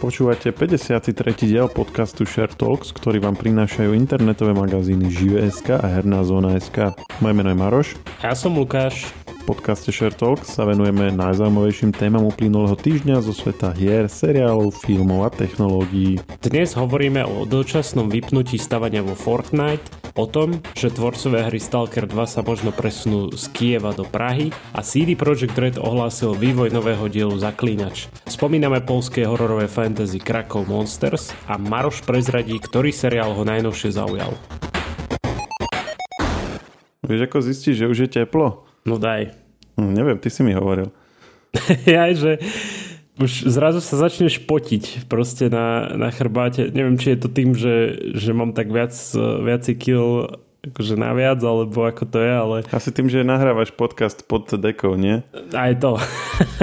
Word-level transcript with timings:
Počúvate 0.00 0.48
53. 0.48 1.12
diel 1.44 1.68
podcastu 1.68 2.24
Share 2.24 2.48
Talks, 2.48 2.88
ktorý 2.88 3.20
vám 3.20 3.36
prinášajú 3.36 3.92
internetové 3.92 4.56
magazíny 4.56 5.12
Žive.sk 5.12 5.76
a 5.76 5.84
Herná 5.92 6.24
zóna.sk. 6.24 6.96
Moje 7.20 7.34
meno 7.36 7.52
je 7.52 7.58
Maroš. 7.60 7.88
Ja 8.24 8.32
som 8.32 8.56
Lukáš. 8.56 9.12
V 9.28 9.44
podcaste 9.44 9.92
Share 9.92 10.16
Talks 10.16 10.56
sa 10.56 10.64
venujeme 10.64 11.12
najzaujímavejším 11.12 11.92
témam 11.92 12.24
uplynulého 12.24 12.80
týždňa 12.80 13.20
zo 13.20 13.36
sveta 13.36 13.76
hier, 13.76 14.08
seriálov, 14.08 14.72
filmov 14.72 15.28
a 15.28 15.30
technológií. 15.36 16.16
Dnes 16.40 16.72
hovoríme 16.80 17.20
o 17.28 17.44
dočasnom 17.44 18.08
vypnutí 18.08 18.56
stavania 18.56 19.04
vo 19.04 19.12
Fortnite, 19.12 19.99
o 20.14 20.24
tom, 20.26 20.58
že 20.74 20.90
tvorcové 20.90 21.46
hry 21.46 21.60
Stalker 21.62 22.06
2 22.06 22.16
sa 22.26 22.40
možno 22.42 22.74
presunú 22.74 23.30
z 23.34 23.44
Kieva 23.54 23.94
do 23.94 24.02
Prahy 24.02 24.50
a 24.74 24.82
CD 24.82 25.14
Projekt 25.14 25.54
Red 25.54 25.76
ohlásil 25.78 26.34
vývoj 26.34 26.74
nového 26.74 27.06
dielu 27.06 27.34
Zaklínač. 27.38 28.10
Spomíname 28.26 28.82
polské 28.82 29.26
hororové 29.26 29.70
fantasy 29.70 30.18
Krakov 30.18 30.66
Monsters 30.66 31.34
a 31.46 31.58
Maroš 31.60 32.02
prezradí, 32.02 32.58
ktorý 32.58 32.90
seriál 32.90 33.34
ho 33.34 33.42
najnovšie 33.46 33.90
zaujal. 33.94 34.32
Vieš, 37.06 37.26
ako 37.26 37.38
zistíš, 37.42 37.76
že 37.82 37.90
už 37.90 37.98
je 38.06 38.08
teplo? 38.22 38.68
No 38.86 38.94
daj. 38.94 39.34
Hm, 39.74 39.92
neviem, 39.96 40.18
ty 40.22 40.30
si 40.30 40.46
mi 40.46 40.54
hovoril. 40.54 40.94
ja, 41.88 42.06
že 42.14 42.38
už 43.20 43.52
zrazu 43.52 43.84
sa 43.84 44.00
začneš 44.00 44.40
potiť 44.48 45.06
proste 45.06 45.52
na, 45.52 45.92
na 45.94 46.08
chrbáte. 46.08 46.72
Neviem, 46.72 46.96
či 46.96 47.14
je 47.14 47.18
to 47.20 47.28
tým, 47.28 47.52
že, 47.52 48.00
že 48.16 48.32
mám 48.32 48.56
tak 48.56 48.72
viac, 48.72 48.96
viac 49.44 49.64
kill 49.76 50.40
akože 50.60 51.00
naviac, 51.00 51.40
alebo 51.40 51.88
ako 51.88 52.04
to 52.04 52.18
je, 52.20 52.32
ale... 52.36 52.56
Asi 52.68 52.92
tým, 52.92 53.08
že 53.08 53.24
nahrávaš 53.24 53.72
podcast 53.72 54.20
pod 54.28 54.44
dekou, 54.52 54.92
nie? 54.92 55.24
Aj 55.56 55.72
to. 55.80 55.96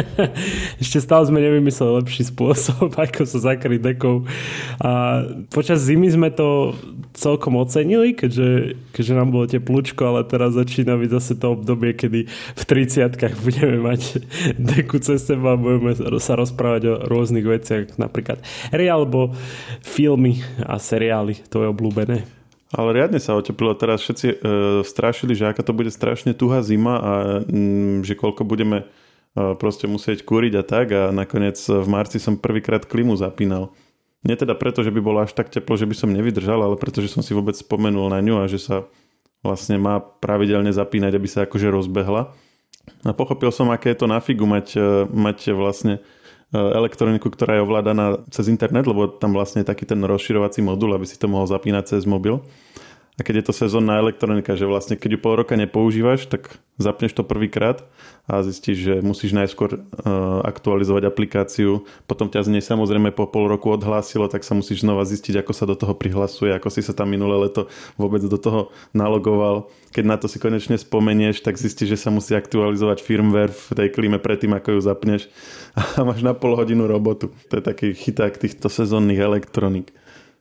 Ešte 0.83 1.01
stále 1.01 1.25
sme 1.25 1.41
nevymysleli 1.41 2.05
lepší 2.05 2.29
spôsob, 2.29 2.93
ako 3.09 3.25
sa 3.25 3.53
zakryť 3.53 3.81
dekou. 3.81 4.29
A 4.77 5.25
počas 5.49 5.81
zimy 5.81 6.13
sme 6.13 6.29
to 6.29 6.77
celkom 7.17 7.57
ocenili, 7.57 8.13
keďže, 8.13 8.77
keďže 8.93 9.13
nám 9.17 9.33
bolo 9.33 9.49
teplúčko, 9.49 10.13
ale 10.13 10.29
teraz 10.29 10.53
začína 10.53 10.93
byť 10.93 11.09
zase 11.17 11.33
to 11.33 11.57
obdobie, 11.57 11.97
kedy 11.97 12.29
v 12.29 12.63
30 12.69 13.17
budeme 13.49 13.81
mať 13.81 14.21
deku 14.61 15.01
cez 15.01 15.25
seba 15.25 15.57
a 15.57 15.59
budeme 15.59 15.97
sa 16.21 16.37
rozprávať 16.37 16.81
o 16.85 16.93
rôznych 17.09 17.49
veciach, 17.49 17.97
napríklad 17.97 18.45
hry 18.69 18.93
alebo 18.93 19.33
filmy 19.81 20.45
a 20.61 20.77
seriály, 20.77 21.41
to 21.49 21.65
je 21.65 21.73
obľúbené. 21.73 22.36
Ale 22.75 22.91
riadne 22.91 23.23
sa 23.23 23.39
oteplilo. 23.39 23.79
Teraz 23.79 24.03
všetci 24.03 24.27
e, 24.27 24.35
strašili, 24.83 25.31
že 25.31 25.47
aká 25.47 25.63
to 25.63 25.71
bude 25.71 25.87
strašne 25.87 26.35
tuhá 26.35 26.59
zima 26.59 26.99
a 26.99 27.11
m, 27.47 28.03
mm, 28.03 28.07
že 28.07 28.19
koľko 28.19 28.43
budeme 28.43 28.83
e, 28.83 29.55
proste 29.55 29.87
musieť 29.87 30.27
kúriť 30.27 30.53
a 30.59 30.63
tak 30.67 30.87
a 30.91 31.01
nakoniec 31.15 31.55
v 31.63 31.87
marci 31.87 32.19
som 32.19 32.35
prvýkrát 32.35 32.83
klimu 32.83 33.15
zapínal. 33.15 33.71
Nie 34.27 34.35
teda 34.35 34.59
preto, 34.59 34.83
že 34.83 34.91
by 34.91 34.99
bolo 34.99 35.23
až 35.23 35.31
tak 35.31 35.47
teplo, 35.47 35.79
že 35.79 35.87
by 35.87 35.95
som 35.95 36.11
nevydržal, 36.11 36.59
ale 36.59 36.75
preto, 36.75 36.99
že 36.99 37.07
som 37.07 37.23
si 37.23 37.31
vôbec 37.31 37.55
spomenul 37.55 38.11
na 38.11 38.19
ňu 38.19 38.43
a 38.43 38.51
že 38.51 38.59
sa 38.59 38.83
vlastne 39.39 39.79
má 39.79 40.03
pravidelne 40.03 40.73
zapínať, 40.73 41.11
aby 41.15 41.27
sa 41.29 41.47
akože 41.47 41.71
rozbehla. 41.71 42.35
A 43.07 43.11
pochopil 43.15 43.47
som, 43.55 43.71
aké 43.71 43.95
je 43.95 43.99
to 44.03 44.07
na 44.11 44.19
figu 44.19 44.43
mať, 44.43 44.67
e, 44.75 45.07
mať 45.07 45.55
vlastne 45.55 46.03
elektroniku, 46.53 47.27
ktorá 47.27 47.59
je 47.59 47.65
ovládaná 47.65 48.23
cez 48.31 48.47
internet, 48.47 48.87
lebo 48.87 49.11
tam 49.11 49.35
vlastne 49.35 49.63
je 49.63 49.69
taký 49.69 49.83
ten 49.83 49.99
rozširovací 49.99 50.63
modul, 50.63 50.95
aby 50.95 51.03
si 51.03 51.19
to 51.19 51.27
mohol 51.27 51.43
zapínať 51.43 51.97
cez 51.97 52.07
mobil. 52.07 52.39
A 53.17 53.25
keď 53.25 53.41
je 53.41 53.45
to 53.49 53.53
sezónna 53.65 53.97
elektronika, 53.97 54.53
že 54.53 54.69
vlastne 54.69 54.93
keď 54.93 55.17
ju 55.17 55.19
pol 55.25 55.41
roka 55.41 55.57
nepoužívaš, 55.57 56.29
tak 56.29 56.61
zapneš 56.77 57.17
to 57.17 57.25
prvýkrát 57.25 57.81
a 58.29 58.45
zistíš, 58.45 58.77
že 58.77 58.93
musíš 59.01 59.33
najskôr 59.33 59.73
uh, 59.73 59.81
aktualizovať 60.45 61.09
aplikáciu, 61.09 61.81
potom 62.05 62.29
ťa 62.29 62.45
z 62.45 62.49
nej 62.53 62.61
samozrejme 62.61 63.09
po 63.17 63.25
pol 63.25 63.49
roku 63.49 63.73
odhlásilo, 63.73 64.29
tak 64.29 64.45
sa 64.45 64.53
musíš 64.53 64.85
znova 64.85 65.01
zistiť, 65.01 65.41
ako 65.41 65.49
sa 65.49 65.65
do 65.65 65.73
toho 65.73 65.97
prihlasuje, 65.97 66.53
ako 66.53 66.69
si 66.69 66.85
sa 66.85 66.93
tam 66.93 67.09
minulé 67.09 67.49
leto 67.49 67.65
vôbec 67.97 68.21
do 68.21 68.37
toho 68.37 68.69
nalogoval. 68.93 69.73
Keď 69.97 70.03
na 70.05 70.21
to 70.21 70.29
si 70.29 70.37
konečne 70.37 70.77
spomenieš, 70.77 71.41
tak 71.41 71.57
zistíš, 71.57 71.97
že 71.97 72.01
sa 72.05 72.13
musí 72.13 72.37
aktualizovať 72.37 73.01
firmware 73.01 73.49
v 73.49 73.81
tej 73.81 73.97
klíme 73.97 74.21
predtým, 74.21 74.53
ako 74.53 74.77
ju 74.77 74.79
zapneš 74.85 75.25
a 75.97 76.05
máš 76.05 76.21
na 76.21 76.37
pol 76.37 76.53
hodinu 76.53 76.85
robotu. 76.85 77.33
To 77.49 77.53
je 77.57 77.63
taký 77.65 77.97
chyták 77.97 78.37
týchto 78.37 78.69
sezónnych 78.69 79.17
elektronik. 79.17 79.89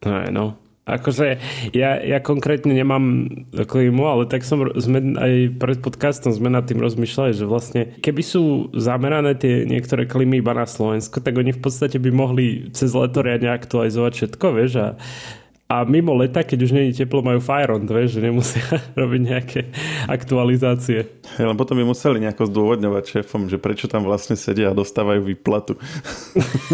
To 0.04 0.12
je 0.12 0.28
no. 0.28 0.65
Akože 0.86 1.42
ja, 1.74 1.98
ja 1.98 2.22
konkrétne 2.22 2.70
nemám 2.70 3.26
klímu, 3.50 4.06
ale 4.06 4.30
tak 4.30 4.46
som, 4.46 4.70
sme 4.78 5.18
aj 5.18 5.58
pred 5.58 5.78
podcastom 5.82 6.30
sme 6.30 6.46
nad 6.46 6.62
tým 6.62 6.78
rozmýšľali, 6.78 7.34
že 7.34 7.42
vlastne 7.42 7.98
keby 7.98 8.22
sú 8.22 8.70
zamerané 8.70 9.34
tie 9.34 9.66
niektoré 9.66 10.06
klímy 10.06 10.38
iba 10.38 10.54
na 10.54 10.62
Slovensko, 10.62 11.18
tak 11.18 11.42
oni 11.42 11.50
v 11.50 11.58
podstate 11.58 11.98
by 11.98 12.14
mohli 12.14 12.70
cez 12.70 12.94
leto 12.94 13.18
riadne 13.18 13.50
aktualizovať 13.50 14.12
všetko, 14.14 14.46
vieš, 14.54 14.72
a 14.78 14.88
a 15.66 15.82
mimo 15.82 16.14
leta, 16.14 16.46
keď 16.46 16.58
už 16.62 16.70
není 16.78 16.94
teplo, 16.94 17.26
majú 17.26 17.42
Firon, 17.42 17.90
vieš, 17.90 18.14
že 18.14 18.20
nemusia 18.22 18.62
robiť 19.00 19.20
nejaké 19.26 19.60
aktualizácie. 20.06 21.10
Ja, 21.42 21.50
len 21.50 21.58
potom 21.58 21.74
by 21.74 21.82
museli 21.82 22.22
nejako 22.22 22.46
zdôvodňovať 22.46 23.04
šéfom, 23.18 23.50
že 23.50 23.58
prečo 23.58 23.90
tam 23.90 24.06
vlastne 24.06 24.38
sedia 24.38 24.70
a 24.70 24.78
dostávajú 24.78 25.26
výplatu. 25.26 25.74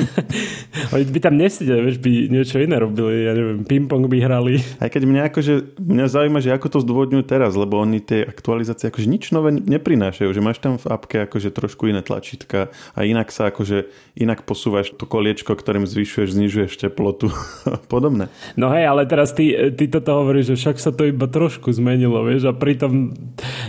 Oni 0.93 1.09
by 1.09 1.21
tam 1.25 1.41
nesedeli, 1.41 1.81
vieš, 1.89 2.05
by 2.05 2.13
niečo 2.29 2.61
iné 2.61 2.77
robili, 2.77 3.25
ja 3.25 3.33
neviem, 3.33 3.65
ping-pong 3.65 4.13
by 4.13 4.19
hrali. 4.21 4.61
Aj 4.77 4.93
keď 4.93 5.09
mňa 5.09 5.23
akože, 5.33 5.81
mňa 5.81 6.07
zaujíma, 6.13 6.45
že 6.45 6.53
ako 6.53 6.69
to 6.77 6.79
zdôvodňujú 6.85 7.25
teraz, 7.25 7.57
lebo 7.57 7.81
oni 7.81 7.97
tie 8.05 8.29
aktualizácie 8.29 8.93
akože 8.93 9.09
nič 9.09 9.33
nové 9.33 9.57
neprinášajú, 9.57 10.29
že 10.29 10.45
máš 10.45 10.61
tam 10.61 10.77
v 10.77 10.93
apke 10.93 11.25
akože 11.25 11.49
trošku 11.49 11.89
iné 11.89 12.05
tlačítka 12.05 12.69
a 12.93 13.01
inak 13.09 13.33
sa 13.33 13.49
akože, 13.49 13.89
inak 14.21 14.45
posúvaš 14.45 14.93
to 14.93 15.09
koliečko, 15.09 15.57
ktorým 15.57 15.89
zvyšuješ, 15.89 16.37
znižuješ 16.37 16.73
teplotu 16.77 17.33
a 17.73 17.81
podobné. 17.89 18.29
No 18.61 18.69
hej, 18.69 18.82
hej, 18.83 18.91
ale 18.91 19.07
teraz 19.07 19.31
ty, 19.31 19.55
ty 19.79 19.87
toto 19.87 20.11
hovoríš, 20.19 20.53
že 20.53 20.57
však 20.59 20.77
sa 20.83 20.91
to 20.91 21.07
iba 21.07 21.31
trošku 21.31 21.71
zmenilo, 21.71 22.27
vieš, 22.27 22.51
a 22.51 22.53
pritom 22.53 23.15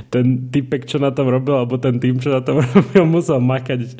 ten 0.09 0.50
typek, 0.50 0.90
čo 0.90 0.97
na 0.97 1.13
tom 1.13 1.29
robil, 1.29 1.62
alebo 1.62 1.78
ten 1.78 2.01
tým, 2.01 2.18
čo 2.18 2.34
na 2.34 2.41
tom 2.41 2.66
robil, 2.66 3.06
musel 3.06 3.38
makať 3.38 3.94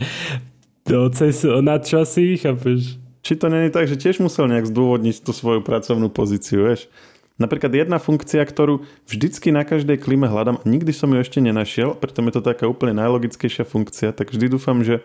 cez 1.14 1.46
nadčasy, 1.46 2.42
chápeš? 2.42 2.98
Či 3.24 3.40
to 3.40 3.48
je 3.48 3.72
tak, 3.72 3.88
že 3.88 3.96
tiež 3.96 4.20
musel 4.20 4.52
nejak 4.52 4.68
zdôvodniť 4.68 5.24
tú 5.24 5.32
svoju 5.32 5.64
pracovnú 5.64 6.12
pozíciu, 6.12 6.68
vieš? 6.68 6.92
Napríklad 7.40 7.74
jedna 7.74 7.98
funkcia, 7.98 8.44
ktorú 8.46 8.86
vždycky 9.10 9.50
na 9.50 9.64
každej 9.66 10.02
klíme 10.02 10.28
hľadám, 10.30 10.60
a 10.62 10.66
nikdy 10.68 10.92
som 10.94 11.10
ju 11.14 11.22
ešte 11.24 11.40
nenašiel, 11.40 11.96
preto 11.98 12.20
je 12.26 12.34
to 12.36 12.42
taká 12.44 12.66
úplne 12.68 13.00
najlogickejšia 13.00 13.64
funkcia, 13.64 14.12
tak 14.14 14.34
vždy 14.34 14.54
dúfam, 14.54 14.82
že 14.84 15.02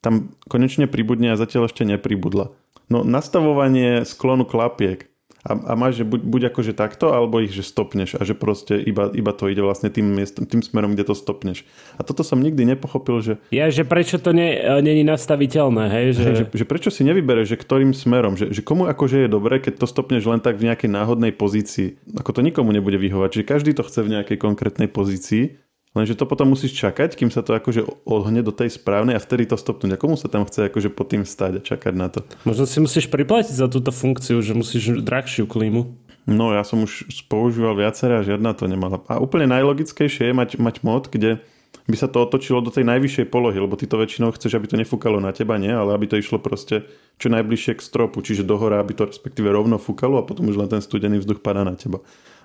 tam 0.00 0.32
konečne 0.48 0.88
pribudne 0.88 1.32
a 1.32 1.40
zatiaľ 1.40 1.68
ešte 1.68 1.84
nepribudla. 1.84 2.52
No 2.90 3.06
nastavovanie 3.06 4.02
sklonu 4.02 4.42
klapiek 4.48 5.09
a, 5.40 5.56
a 5.56 5.72
máš, 5.72 6.00
že 6.00 6.04
buď, 6.04 6.20
buď 6.20 6.42
akože 6.52 6.72
takto, 6.76 7.16
alebo 7.16 7.40
ich, 7.40 7.52
že 7.56 7.64
stopneš 7.64 8.20
a 8.20 8.22
že 8.28 8.36
proste 8.36 8.76
iba, 8.76 9.08
iba 9.12 9.32
to 9.32 9.48
ide 9.48 9.64
vlastne 9.64 9.88
tým, 9.88 10.12
miestom, 10.12 10.44
tým 10.44 10.60
smerom, 10.60 10.92
kde 10.92 11.08
to 11.08 11.14
stopneš. 11.16 11.64
A 11.96 12.04
toto 12.04 12.20
som 12.20 12.40
nikdy 12.40 12.68
nepochopil, 12.76 13.24
že... 13.24 13.32
Ja, 13.48 13.72
že 13.72 13.88
prečo 13.88 14.20
to 14.20 14.36
nie, 14.36 14.60
není 14.84 15.00
nastaviteľné, 15.00 15.84
hej? 15.88 16.06
Že... 16.12 16.22
Hej, 16.22 16.34
že, 16.36 16.44
že 16.52 16.64
prečo 16.68 16.92
si 16.92 17.08
nevybereš, 17.08 17.56
že 17.56 17.60
ktorým 17.60 17.96
smerom, 17.96 18.36
že, 18.36 18.52
že 18.52 18.60
komu 18.60 18.84
akože 18.84 19.24
je 19.24 19.28
dobré, 19.32 19.64
keď 19.64 19.80
to 19.80 19.86
stopneš 19.88 20.28
len 20.28 20.44
tak 20.44 20.60
v 20.60 20.68
nejakej 20.68 20.92
náhodnej 20.92 21.32
pozícii. 21.32 21.96
Ako 22.20 22.36
to 22.36 22.44
nikomu 22.44 22.76
nebude 22.76 23.00
vyhovať, 23.00 23.40
že 23.40 23.48
každý 23.48 23.72
to 23.72 23.86
chce 23.86 24.04
v 24.04 24.12
nejakej 24.20 24.36
konkrétnej 24.36 24.92
pozícii 24.92 25.69
Lenže 25.90 26.14
to 26.14 26.22
potom 26.22 26.54
musíš 26.54 26.78
čakať, 26.78 27.18
kým 27.18 27.34
sa 27.34 27.42
to 27.42 27.50
akože 27.50 27.82
ohne 28.06 28.46
do 28.46 28.54
tej 28.54 28.70
správnej 28.70 29.18
a 29.18 29.20
vtedy 29.22 29.50
to 29.50 29.58
stopnúť. 29.58 29.98
A 29.98 30.00
komu 30.00 30.14
sa 30.14 30.30
tam 30.30 30.46
chce 30.46 30.70
akože 30.70 30.86
pod 30.94 31.10
tým 31.10 31.26
stať 31.26 31.58
a 31.58 31.60
čakať 31.66 31.94
na 31.98 32.06
to? 32.06 32.22
Možno 32.46 32.62
si 32.70 32.78
musíš 32.78 33.10
priplatiť 33.10 33.50
za 33.50 33.66
túto 33.66 33.90
funkciu, 33.90 34.38
že 34.38 34.54
musíš 34.54 35.02
drahšiu 35.02 35.50
klímu. 35.50 35.90
No 36.30 36.54
ja 36.54 36.62
som 36.62 36.86
už 36.86 37.10
používal 37.26 37.74
viaceré 37.74 38.22
a 38.22 38.26
žiadna 38.26 38.54
to 38.54 38.70
nemala. 38.70 39.02
A 39.10 39.18
úplne 39.18 39.50
najlogickejšie 39.50 40.30
je 40.30 40.34
mať, 40.36 40.62
mať 40.62 40.76
mod, 40.86 41.10
kde 41.10 41.42
by 41.90 41.96
sa 41.98 42.06
to 42.06 42.22
otočilo 42.22 42.62
do 42.62 42.70
tej 42.70 42.86
najvyššej 42.86 43.26
polohy, 43.26 43.58
lebo 43.58 43.74
ty 43.74 43.90
to 43.90 43.98
väčšinou 43.98 44.30
chceš, 44.30 44.54
aby 44.54 44.70
to 44.70 44.78
nefúkalo 44.78 45.18
na 45.18 45.34
teba, 45.34 45.58
nie, 45.58 45.74
ale 45.74 45.90
aby 45.90 46.06
to 46.06 46.16
išlo 46.22 46.38
proste 46.38 46.86
čo 47.18 47.26
najbližšie 47.34 47.74
k 47.74 47.82
stropu, 47.82 48.22
čiže 48.22 48.46
dohora, 48.46 48.78
aby 48.78 48.94
to 48.94 49.10
respektíve 49.10 49.50
rovno 49.50 49.74
fúkalo 49.74 50.22
a 50.22 50.26
potom 50.26 50.46
už 50.46 50.56
len 50.56 50.70
ten 50.70 50.78
studený 50.78 51.18
vzduch 51.18 51.42
padá 51.42 51.66
na 51.66 51.74
teba. 51.74 51.98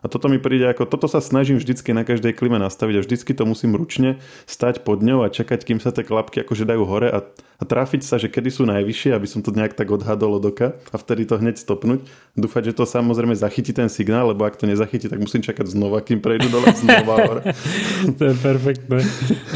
A 0.05 0.07
toto 0.07 0.29
mi 0.29 0.37
príde 0.37 0.69
ako, 0.69 0.85
toto 0.85 1.09
sa 1.09 1.17
snažím 1.17 1.57
vždycky 1.57 1.89
na 1.89 2.05
každej 2.05 2.37
klime 2.37 2.61
nastaviť 2.61 3.01
a 3.01 3.01
vždycky 3.01 3.33
to 3.33 3.41
musím 3.41 3.73
ručne 3.73 4.21
stať 4.45 4.85
pod 4.85 5.01
ňou 5.01 5.25
a 5.25 5.33
čakať, 5.33 5.65
kým 5.65 5.81
sa 5.81 5.89
tie 5.89 6.05
klapky 6.05 6.45
akože 6.45 6.61
dajú 6.61 6.85
hore 6.85 7.09
a, 7.09 7.25
a 7.33 7.63
trafiť 7.65 8.05
sa, 8.05 8.21
že 8.21 8.29
kedy 8.29 8.53
sú 8.53 8.69
najvyššie, 8.69 9.17
aby 9.17 9.25
som 9.25 9.41
to 9.41 9.49
nejak 9.49 9.73
tak 9.73 9.89
odhadol 9.89 10.37
od 10.37 10.45
oka 10.45 10.77
a 10.93 10.95
vtedy 11.01 11.25
to 11.25 11.41
hneď 11.41 11.57
stopnúť. 11.57 12.05
Dúfať, 12.37 12.69
že 12.69 12.77
to 12.77 12.85
samozrejme 12.85 13.33
zachytí 13.33 13.73
ten 13.73 13.89
signál, 13.89 14.29
lebo 14.29 14.45
ak 14.45 14.61
to 14.61 14.69
nezachytí, 14.69 15.09
tak 15.09 15.17
musím 15.17 15.41
čakať 15.41 15.73
znova, 15.73 16.05
kým 16.05 16.21
prejdú 16.21 16.53
dole 16.53 16.69
znova 16.69 17.15
hore. 17.25 17.41
to 18.21 18.29
je 18.29 18.35
perfektné. 18.37 19.01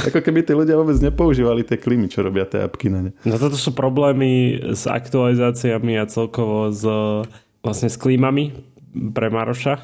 ako 0.10 0.18
keby 0.18 0.42
tí 0.42 0.58
ľudia 0.58 0.82
vôbec 0.82 0.98
nepoužívali 0.98 1.62
tie 1.62 1.78
klimy, 1.78 2.10
čo 2.10 2.26
robia 2.26 2.50
tie 2.50 2.66
apky 2.66 2.90
na 2.90 3.06
ne. 3.06 3.12
No 3.22 3.38
toto 3.38 3.54
sú 3.54 3.70
problémy 3.78 4.58
s 4.74 4.90
aktualizáciami 4.90 6.02
a 6.02 6.10
celkovo 6.10 6.74
s 6.74 6.82
vlastne 7.62 7.92
s 7.92 8.02
klímami 8.02 8.79
pre 8.94 9.28
Maroša. 9.30 9.82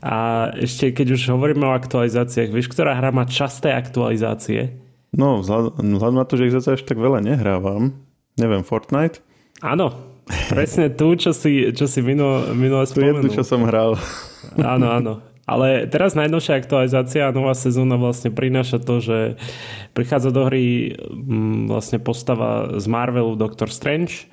A 0.00 0.48
ešte 0.56 0.96
keď 0.96 1.20
už 1.20 1.36
hovoríme 1.36 1.68
o 1.68 1.76
aktualizáciách, 1.76 2.48
vieš, 2.48 2.72
ktorá 2.72 2.96
hra 2.96 3.12
má 3.12 3.28
časté 3.28 3.76
aktualizácie? 3.76 4.80
No, 5.12 5.44
vzhľadom 5.44 6.16
na 6.16 6.24
to, 6.24 6.40
že 6.40 6.48
ich 6.48 6.56
zase 6.56 6.80
až 6.80 6.82
tak 6.86 6.96
veľa 6.96 7.20
nehrávam, 7.20 7.98
neviem, 8.40 8.64
Fortnite? 8.64 9.20
Áno, 9.60 9.92
presne 10.48 10.88
tu, 10.88 11.12
čo 11.18 11.36
si, 11.36 11.68
čo 11.76 11.84
si 11.84 12.00
minul, 12.00 12.56
minule 12.56 12.88
spomenul. 12.88 13.20
Tu 13.20 13.28
jednu, 13.28 13.36
čo 13.36 13.44
som 13.44 13.66
hral. 13.66 14.00
Áno, 14.56 14.88
áno. 14.88 15.12
Ale 15.50 15.90
teraz 15.90 16.14
najnovšia 16.14 16.62
aktualizácia 16.62 17.26
a 17.26 17.34
nová 17.34 17.58
sezóna 17.58 17.98
vlastne 17.98 18.30
prináša 18.30 18.78
to, 18.78 19.02
že 19.02 19.18
prichádza 19.98 20.30
do 20.30 20.46
hry 20.46 20.94
mm, 20.94 21.66
vlastne 21.66 21.98
postava 21.98 22.78
z 22.78 22.86
Marvelu 22.86 23.34
Doctor 23.34 23.66
Strange. 23.66 24.30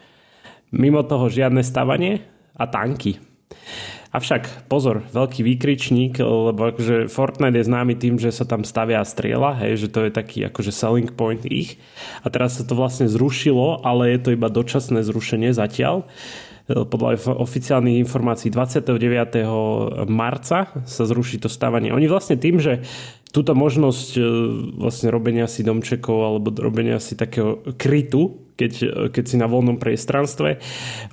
Mimo 0.70 1.02
toho 1.02 1.26
žiadne 1.26 1.66
stavanie 1.66 2.22
a 2.54 2.70
tanky. 2.70 3.18
Avšak 4.08 4.72
pozor, 4.72 5.04
veľký 5.12 5.44
výkričník, 5.44 6.24
lebo 6.24 6.72
akože 6.72 7.12
Fortnite 7.12 7.60
je 7.60 7.68
známy 7.68 7.94
tým, 8.00 8.16
že 8.16 8.32
sa 8.32 8.48
tam 8.48 8.64
stavia 8.64 9.04
a 9.04 9.06
strieľa, 9.06 9.60
hej, 9.68 9.84
že 9.84 9.88
to 9.92 10.08
je 10.08 10.12
taký 10.16 10.48
akože 10.48 10.72
selling 10.72 11.12
point 11.12 11.44
ich. 11.44 11.76
A 12.24 12.32
teraz 12.32 12.56
sa 12.56 12.64
to 12.64 12.72
vlastne 12.72 13.12
zrušilo, 13.12 13.84
ale 13.84 14.16
je 14.16 14.20
to 14.24 14.30
iba 14.32 14.48
dočasné 14.48 15.04
zrušenie 15.04 15.52
zatiaľ. 15.52 16.08
Podľa 16.68 17.40
oficiálnych 17.40 17.96
informácií 18.04 18.52
29. 18.52 19.00
marca 20.12 20.68
sa 20.84 21.04
zruší 21.08 21.40
to 21.40 21.48
stavanie. 21.48 21.96
Oni 21.96 22.12
vlastne 22.12 22.36
tým, 22.36 22.60
že 22.60 22.84
túto 23.32 23.52
možnosť 23.54 24.10
e, 24.18 24.22
vlastne 24.80 25.12
robenia 25.12 25.46
si 25.46 25.66
domčekov 25.66 26.18
alebo 26.18 26.48
robenia 26.56 27.00
si 27.02 27.18
takého 27.18 27.64
krytu 27.76 28.48
keď, 28.58 28.74
keď 29.14 29.24
si 29.30 29.38
na 29.38 29.46
voľnom 29.46 29.78
priestranstve. 29.78 30.58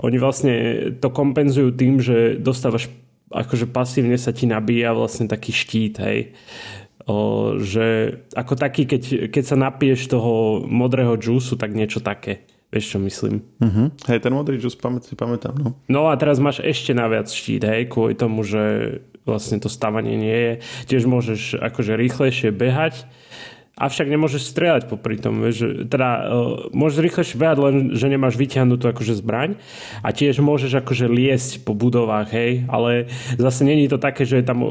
Oni 0.01 0.17
vlastne 0.17 0.55
to 0.97 1.13
kompenzujú 1.13 1.77
tým, 1.77 2.01
že 2.01 2.41
dostávaš 2.41 2.89
akože 3.29 3.69
pasívne 3.69 4.17
sa 4.17 4.33
ti 4.33 4.49
nabíja 4.49 4.97
vlastne 4.97 5.29
taký 5.29 5.53
štít, 5.53 5.95
hej. 6.01 6.33
O, 7.05 7.61
že 7.61 8.17
ako 8.33 8.57
taký, 8.57 8.89
keď, 8.89 9.29
keď 9.29 9.45
sa 9.45 9.57
napiješ 9.61 10.09
toho 10.09 10.65
modrého 10.65 11.21
džúsu, 11.21 11.61
tak 11.61 11.77
niečo 11.77 12.01
také. 12.01 12.49
Vieš, 12.73 12.97
čo 12.97 12.99
myslím? 13.05 13.45
Uh-huh. 13.61 13.93
Hej, 14.09 14.25
ten 14.25 14.33
modrý 14.33 14.57
džús 14.57 14.75
pamät, 14.75 15.05
si 15.05 15.15
pamätám. 15.15 15.55
No. 15.55 15.77
no 15.87 16.01
a 16.09 16.17
teraz 16.17 16.41
máš 16.41 16.65
ešte 16.65 16.97
naviac 16.97 17.29
štít, 17.29 17.63
hej, 17.69 17.93
kvôli 17.93 18.17
tomu, 18.17 18.41
že 18.43 18.99
vlastne 19.25 19.61
to 19.61 19.73
stavanie 19.73 20.17
nie 20.17 20.39
je. 20.39 20.53
Tiež 20.89 21.09
môžeš 21.09 21.61
akože 21.61 21.97
rýchlejšie 21.97 22.53
behať 22.53 23.09
Avšak 23.75 24.07
nemôžeš 24.07 24.55
strieľať 24.55 24.87
popri 24.87 25.19
tom, 25.19 25.43
vieš, 25.43 25.91
teda 25.91 26.09
uh, 26.23 26.23
môžeš 26.71 26.99
rýchlejšie 27.11 27.37
behať, 27.43 27.59
len 27.59 27.75
že 27.91 28.07
nemáš 28.07 28.39
vyťahnutú 28.39 28.87
akože 28.87 29.19
zbraň 29.19 29.59
a 29.99 30.15
tiež 30.15 30.39
môžeš 30.39 30.79
akože 30.79 31.11
liesť 31.11 31.67
po 31.67 31.75
budovách, 31.75 32.31
hej, 32.31 32.71
ale 32.71 33.11
zase 33.35 33.67
není 33.67 33.91
to 33.91 33.99
také, 33.99 34.23
že 34.23 34.39
je 34.39 34.47
tam 34.47 34.63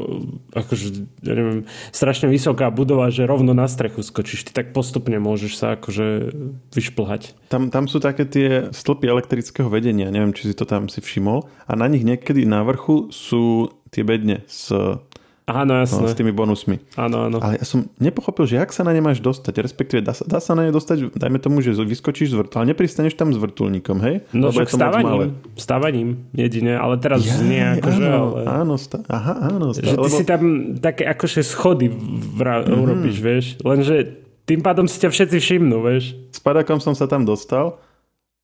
akože, 0.56 1.04
ja 1.20 1.36
neviem, 1.36 1.68
strašne 1.92 2.32
vysoká 2.32 2.72
budova, 2.72 3.12
že 3.12 3.28
rovno 3.28 3.52
na 3.52 3.68
strechu 3.68 4.00
skočíš, 4.00 4.48
ty 4.48 4.56
tak 4.56 4.72
postupne 4.72 5.20
môžeš 5.20 5.52
sa 5.52 5.76
akože 5.76 6.32
vyšplhať. 6.72 7.36
Tam, 7.52 7.68
tam 7.68 7.84
sú 7.92 8.00
také 8.00 8.24
tie 8.24 8.72
stĺpy 8.72 9.04
elektrického 9.04 9.68
vedenia, 9.68 10.08
neviem, 10.08 10.32
či 10.32 10.48
si 10.48 10.56
to 10.56 10.64
tam 10.64 10.88
si 10.88 11.04
všimol 11.04 11.44
a 11.68 11.76
na 11.76 11.92
nich 11.92 12.08
niekedy 12.08 12.48
na 12.48 12.64
vrchu 12.64 13.12
sú 13.12 13.68
tie 13.94 14.02
bedne 14.02 14.42
s 14.50 14.74
Áno, 15.44 15.76
jasné. 15.76 16.00
No, 16.00 16.08
s 16.08 16.16
tými 16.16 16.32
bonusmi. 16.32 16.80
Áno, 16.96 17.28
áno. 17.28 17.36
Ale 17.36 17.60
ja 17.60 17.68
som 17.68 17.84
nepochopil, 18.00 18.48
že 18.48 18.56
jak 18.56 18.72
sa 18.72 18.80
na 18.80 18.96
ne 18.96 19.04
máš 19.04 19.20
dostať, 19.20 19.60
respektíve 19.60 20.00
dá 20.00 20.16
sa, 20.16 20.24
dá 20.24 20.40
sa 20.40 20.56
na 20.56 20.64
ne 20.64 20.72
dostať, 20.72 21.12
dajme 21.12 21.36
tomu, 21.36 21.60
že 21.60 21.76
vyskočíš 21.76 22.32
z 22.32 22.36
vrtu, 22.40 22.56
ale 22.56 22.72
nepristaneš 22.72 23.12
tam 23.12 23.28
s 23.28 23.36
vrtulníkom, 23.36 24.00
hej? 24.00 24.24
No 24.32 24.48
však 24.48 24.72
stávaním, 24.72 25.36
stávaním 25.60 26.08
jedine, 26.32 26.80
ale 26.80 26.96
teraz 26.96 27.28
ja, 27.28 27.36
nie 27.44 27.60
akože, 27.60 28.04
áno, 28.08 28.24
ale... 28.24 28.40
Áno, 28.48 28.74
stá, 28.80 29.04
aha, 29.04 29.52
áno. 29.52 29.76
Stá, 29.76 29.84
že 29.84 29.92
ty 29.92 30.08
lebo... 30.08 30.16
si 30.16 30.24
tam 30.24 30.42
také 30.80 31.04
akože 31.12 31.44
schody 31.44 31.92
vra, 32.40 32.64
mm-hmm. 32.64 32.80
urobíš, 32.80 33.16
vieš, 33.20 33.44
lenže 33.60 34.16
tým 34.48 34.64
pádom 34.64 34.88
si 34.88 34.96
ťa 34.96 35.12
všetci 35.12 35.36
všimnú, 35.44 35.84
vieš. 35.84 36.16
S 36.32 36.40
padákom 36.40 36.80
som 36.80 36.96
sa 36.96 37.04
tam 37.04 37.28
dostal, 37.28 37.76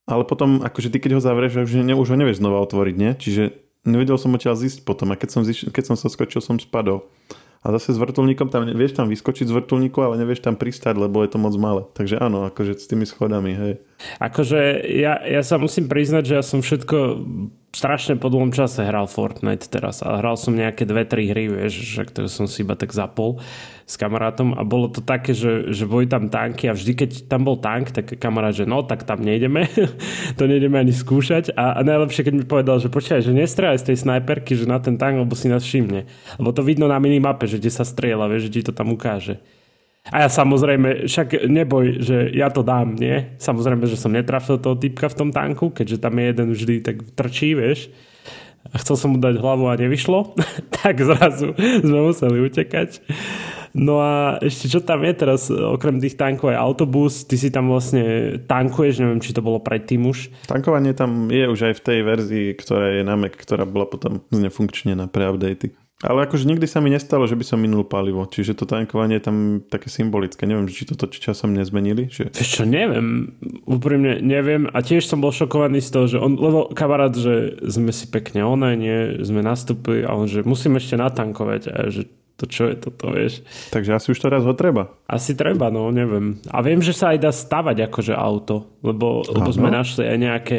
ale 0.04 0.28
potom, 0.28 0.60
akože 0.60 0.92
ty 0.92 1.00
keď 1.00 1.16
ho 1.16 1.20
zavrieš, 1.24 1.64
už, 1.64 1.80
ne, 1.80 1.96
už 1.96 2.12
ho 2.12 2.16
nevieš 2.20 2.44
znova 2.44 2.60
otvoriť, 2.60 2.94
nie? 3.00 3.16
Čiže 3.16 3.69
nevedel 3.84 4.16
som 4.20 4.34
odtiaľ 4.34 4.56
zísť 4.56 4.84
potom 4.84 5.12
a 5.12 5.18
keď 5.18 5.28
som, 5.30 5.42
ziš, 5.42 5.68
keď 5.72 5.92
som 5.92 5.96
sa 5.96 6.08
skočil, 6.12 6.44
som 6.44 6.60
spadol. 6.60 7.08
A 7.60 7.76
zase 7.76 7.92
s 7.92 8.00
vrtulníkom 8.00 8.48
tam 8.48 8.64
vieš 8.64 8.96
tam 8.96 9.12
vyskočiť 9.12 9.44
z 9.44 9.52
vrtulníku, 9.52 10.00
ale 10.00 10.16
nevieš 10.16 10.40
tam 10.40 10.56
pristať, 10.56 10.96
lebo 10.96 11.20
je 11.20 11.28
to 11.28 11.36
moc 11.36 11.52
malé. 11.60 11.84
Takže 11.92 12.16
áno, 12.16 12.48
akože 12.48 12.72
s 12.80 12.88
tými 12.88 13.04
schodami, 13.04 13.52
hej. 13.52 13.72
Akože 14.16 14.80
ja, 14.88 15.20
ja 15.20 15.44
sa 15.44 15.60
musím 15.60 15.84
priznať, 15.84 16.24
že 16.24 16.34
ja 16.40 16.44
som 16.44 16.64
všetko 16.64 16.96
strašne 17.70 18.18
po 18.18 18.26
dlhom 18.26 18.50
čase 18.50 18.82
hral 18.82 19.06
Fortnite 19.06 19.70
teraz 19.70 20.02
a 20.02 20.18
hral 20.18 20.34
som 20.34 20.58
nejaké 20.58 20.82
dve, 20.82 21.06
tri 21.06 21.30
hry, 21.30 21.46
vieš, 21.46 21.86
že 21.86 22.02
ktoré 22.02 22.26
som 22.26 22.50
si 22.50 22.66
iba 22.66 22.74
tak 22.74 22.90
zapol 22.90 23.38
s 23.86 23.94
kamarátom 23.94 24.58
a 24.58 24.62
bolo 24.66 24.90
to 24.90 24.98
také, 25.02 25.34
že, 25.34 25.70
že 25.70 25.86
boli 25.86 26.10
tam 26.10 26.30
tanky 26.30 26.66
a 26.66 26.74
vždy, 26.74 26.92
keď 26.98 27.10
tam 27.30 27.46
bol 27.46 27.58
tank, 27.58 27.94
tak 27.94 28.18
kamarát, 28.18 28.54
že 28.54 28.66
no, 28.66 28.82
tak 28.82 29.06
tam 29.06 29.22
nejdeme, 29.22 29.70
to 30.38 30.42
nejdeme 30.50 30.82
ani 30.82 30.90
skúšať 30.90 31.54
a, 31.54 31.78
a 31.78 31.80
najlepšie, 31.86 32.26
keď 32.26 32.34
mi 32.34 32.44
povedal, 32.46 32.82
že 32.82 32.90
počkaj, 32.90 33.22
že 33.22 33.34
nestrieľaj 33.34 33.82
z 33.82 33.86
tej 33.94 33.96
snajperky, 34.02 34.58
že 34.58 34.66
na 34.66 34.82
ten 34.82 34.98
tank, 34.98 35.22
lebo 35.22 35.34
si 35.38 35.46
nás 35.46 35.62
všimne. 35.62 36.10
Lebo 36.42 36.50
to 36.50 36.66
vidno 36.66 36.90
na 36.90 36.98
minimape, 36.98 37.46
že 37.46 37.62
kde 37.62 37.70
sa 37.70 37.86
strieľa, 37.86 38.26
vieš, 38.30 38.50
že 38.50 38.54
ti 38.58 38.60
to 38.66 38.74
tam 38.74 38.90
ukáže. 38.90 39.38
A 40.10 40.26
ja 40.26 40.28
samozrejme, 40.28 41.06
však 41.06 41.46
neboj, 41.46 42.02
že 42.02 42.34
ja 42.34 42.50
to 42.50 42.66
dám, 42.66 42.98
nie? 42.98 43.38
Samozrejme, 43.38 43.86
že 43.86 43.94
som 43.94 44.10
netrafil 44.10 44.58
toho 44.58 44.74
typka 44.74 45.06
v 45.06 45.18
tom 45.18 45.30
tanku, 45.30 45.70
keďže 45.70 46.02
tam 46.02 46.18
je 46.18 46.24
jeden 46.26 46.48
vždy 46.50 46.74
tak 46.82 46.96
trčí, 47.14 47.54
vieš. 47.54 47.94
A 48.70 48.76
chcel 48.76 48.98
som 48.98 49.16
mu 49.16 49.18
dať 49.18 49.40
hlavu 49.40 49.70
a 49.70 49.78
nevyšlo, 49.78 50.36
tak 50.82 51.00
zrazu 51.00 51.56
sme 51.56 51.98
museli 52.10 52.38
utekať. 52.44 53.00
No 53.70 54.02
a 54.02 54.42
ešte 54.42 54.66
čo 54.66 54.82
tam 54.82 55.06
je 55.06 55.14
teraz, 55.14 55.46
okrem 55.46 56.02
tých 56.02 56.18
tankov 56.18 56.50
aj 56.50 56.58
autobus, 56.58 57.22
ty 57.22 57.38
si 57.38 57.54
tam 57.54 57.70
vlastne 57.70 58.36
tankuješ, 58.50 58.98
neviem, 58.98 59.22
či 59.22 59.30
to 59.30 59.46
bolo 59.46 59.62
predtým 59.62 60.10
už. 60.10 60.34
Tankovanie 60.50 60.90
tam 60.90 61.30
je 61.30 61.46
už 61.46 61.70
aj 61.70 61.74
v 61.78 61.84
tej 61.86 61.98
verzii, 62.02 62.46
ktorá 62.58 62.98
je 62.98 63.02
na 63.06 63.14
Mac, 63.14 63.38
ktorá 63.38 63.62
bola 63.62 63.86
potom 63.86 64.26
znefunkčnená 64.34 65.06
pre 65.06 65.30
updaty. 65.30 65.70
Ale 66.00 66.24
akože 66.24 66.48
nikdy 66.48 66.64
sa 66.64 66.80
mi 66.80 66.88
nestalo, 66.88 67.28
že 67.28 67.36
by 67.36 67.44
som 67.44 67.60
minul 67.60 67.84
palivo. 67.84 68.24
Čiže 68.24 68.56
to 68.56 68.64
tankovanie 68.64 69.20
je 69.20 69.24
tam 69.28 69.36
také 69.68 69.92
symbolické. 69.92 70.48
Neviem, 70.48 70.64
či 70.72 70.88
toto 70.88 71.04
časom 71.12 71.52
nezmenili. 71.52 72.08
Že... 72.08 72.32
Vieš 72.32 72.50
čo, 72.56 72.64
neviem. 72.64 73.36
Úprimne 73.68 74.16
neviem. 74.24 74.64
A 74.72 74.80
tiež 74.80 75.04
som 75.04 75.20
bol 75.20 75.28
šokovaný 75.28 75.84
z 75.84 75.90
toho, 75.92 76.06
že 76.08 76.16
on, 76.16 76.40
lebo 76.40 76.72
kamarát, 76.72 77.12
že 77.12 77.60
sme 77.68 77.92
si 77.92 78.08
pekne 78.08 78.48
oné, 78.48 78.80
nie, 78.80 78.98
sme 79.20 79.44
nastúpili 79.44 80.00
a 80.00 80.16
on, 80.16 80.24
že 80.24 80.40
musím 80.40 80.80
ešte 80.80 80.96
natankovať. 80.96 81.62
A 81.68 81.92
že 81.92 82.08
to 82.40 82.48
čo 82.48 82.72
je 82.72 82.76
toto, 82.80 83.12
vieš. 83.12 83.44
Takže 83.68 84.00
asi 84.00 84.16
už 84.16 84.18
to 84.24 84.32
raz 84.32 84.40
ho 84.48 84.56
treba. 84.56 84.96
Asi 85.04 85.36
treba, 85.36 85.68
no, 85.68 85.92
neviem. 85.92 86.40
A 86.48 86.64
viem, 86.64 86.80
že 86.80 86.96
sa 86.96 87.12
aj 87.12 87.18
dá 87.20 87.28
stavať 87.28 87.92
akože 87.92 88.16
auto, 88.16 88.72
lebo, 88.80 89.20
lebo 89.28 89.52
sme 89.52 89.68
našli 89.68 90.08
aj 90.08 90.16
nejaké, 90.16 90.58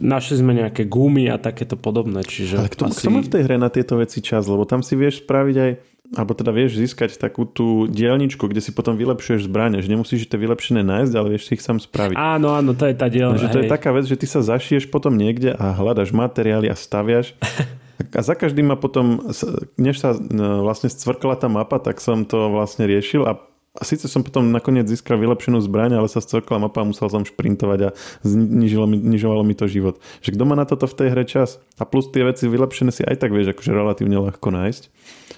našli 0.00 0.40
sme 0.40 0.56
nejaké 0.56 0.88
gumy 0.88 1.28
a 1.28 1.36
takéto 1.36 1.76
podobné, 1.76 2.24
čiže 2.24 2.56
Ale 2.56 2.72
kto, 2.72 2.88
asi... 2.88 3.04
kto 3.04 3.12
má 3.12 3.20
v 3.20 3.28
tej 3.28 3.42
hre 3.44 3.60
na 3.60 3.68
tieto 3.68 4.00
veci 4.00 4.24
čas, 4.24 4.48
lebo 4.48 4.64
tam 4.64 4.80
si 4.80 4.96
vieš 4.96 5.20
spraviť 5.20 5.56
aj 5.60 5.72
alebo 6.14 6.38
teda 6.38 6.54
vieš 6.54 6.78
získať 6.78 7.18
takú 7.18 7.42
tú 7.50 7.90
dielničku, 7.90 8.46
kde 8.46 8.62
si 8.62 8.70
potom 8.70 8.94
vylepšuješ 8.94 9.50
zbranie, 9.50 9.82
že 9.82 9.90
nemusíš 9.90 10.30
tie 10.30 10.38
vylepšené 10.38 10.86
nájsť, 10.86 11.12
ale 11.18 11.34
vieš 11.34 11.50
si 11.50 11.58
ich 11.58 11.64
sám 11.66 11.82
spraviť. 11.82 12.14
Áno, 12.14 12.54
áno, 12.54 12.78
to 12.78 12.86
je 12.86 12.94
tá 12.94 13.10
dielňa. 13.10 13.42
Že 13.42 13.50
to 13.50 13.60
je 13.66 13.66
taká 13.66 13.90
vec, 13.90 14.06
že 14.06 14.14
ty 14.14 14.30
sa 14.30 14.38
zašieš 14.38 14.86
potom 14.86 15.18
niekde 15.18 15.50
a 15.50 15.74
hľadaš 15.74 16.14
materiály 16.14 16.70
a 16.70 16.78
staviaš 16.78 17.34
A 17.96 18.20
za 18.20 18.34
každým 18.36 18.68
ma 18.72 18.76
potom, 18.76 19.32
než 19.80 20.00
sa 20.00 20.12
no, 20.16 20.64
vlastne 20.64 20.92
scvrkla 20.92 21.40
tá 21.40 21.48
mapa, 21.48 21.80
tak 21.80 22.00
som 22.00 22.28
to 22.28 22.52
vlastne 22.52 22.84
riešil 22.84 23.24
a 23.24 23.40
a 23.76 23.84
síce 23.84 24.08
som 24.08 24.24
potom 24.24 24.48
nakoniec 24.48 24.88
získal 24.88 25.20
vylepšenú 25.20 25.60
zbraň, 25.60 26.00
ale 26.00 26.08
sa 26.08 26.24
scvrkla 26.24 26.56
mapa 26.56 26.80
a 26.80 26.88
musel 26.88 27.12
som 27.12 27.28
šprintovať 27.28 27.80
a 27.84 27.88
znižilo 28.24 28.88
mi, 28.88 28.96
znižovalo 28.96 29.44
mi 29.44 29.52
to 29.52 29.68
život. 29.68 30.00
Že 30.24 30.32
kto 30.32 30.44
má 30.48 30.56
na 30.56 30.64
toto 30.64 30.88
v 30.88 30.96
tej 30.96 31.08
hre 31.12 31.24
čas? 31.28 31.60
A 31.76 31.84
plus 31.84 32.08
tie 32.08 32.24
veci 32.24 32.48
vylepšené 32.48 32.88
si 32.88 33.04
aj 33.04 33.20
tak 33.20 33.36
vieš 33.36 33.52
akože 33.52 33.76
relatívne 33.76 34.16
ľahko 34.16 34.48
nájsť. 34.48 34.82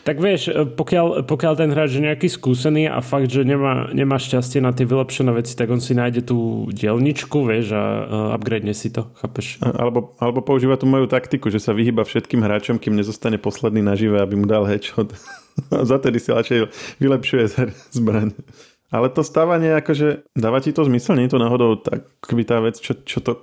Tak 0.05 0.17
vieš, 0.23 0.52
e, 0.52 0.64
pokiaľ, 0.69 1.26
pokiaľ 1.28 1.52
ten 1.59 1.71
hráč 1.75 1.99
je 1.99 2.02
nejaký 2.07 2.28
skúsený 2.31 2.88
a 2.88 3.02
fakt, 3.05 3.28
že 3.28 3.45
nemá, 3.45 3.90
nemá 3.93 4.17
šťastie 4.17 4.62
na 4.62 4.73
tie 4.73 4.88
vylepšené 4.88 5.31
veci, 5.35 5.52
tak 5.59 5.69
on 5.69 5.83
si 5.83 5.93
nájde 5.97 6.28
tú 6.28 6.69
dielničku, 6.73 7.45
vieš, 7.45 7.76
a 7.76 7.83
uh, 7.83 8.37
upgrade 8.37 8.71
si 8.73 8.88
to, 8.93 9.11
chápeš? 9.21 9.61
Alebo, 9.61 10.17
alebo 10.23 10.40
používa 10.40 10.76
tú 10.81 10.88
moju 10.88 11.09
taktiku, 11.09 11.49
že 11.49 11.61
sa 11.62 11.76
vyhýba 11.76 12.05
všetkým 12.05 12.40
hráčom, 12.40 12.76
kým 12.81 12.97
nezostane 12.97 13.37
posledný 13.37 13.85
nažive, 13.85 14.21
aby 14.21 14.35
mu 14.37 14.47
dal 14.49 14.64
headshot. 14.64 15.12
Zatedy 15.90 16.19
si 16.23 16.31
radšej 16.33 16.59
vylepšuje 17.02 17.45
zbraň. 17.95 18.33
Ale 18.88 19.12
to 19.12 19.21
stávanie, 19.21 19.76
akože 19.76 20.33
dáva 20.33 20.64
ti 20.64 20.73
to 20.73 20.88
zmysel? 20.88 21.21
Nie 21.21 21.28
je 21.28 21.37
to 21.37 21.45
náhodou 21.45 21.76
tak 21.76 22.09
tá 22.25 22.57
vec, 22.64 22.81
čo, 22.81 22.97
čo 22.97 23.21
to 23.21 23.37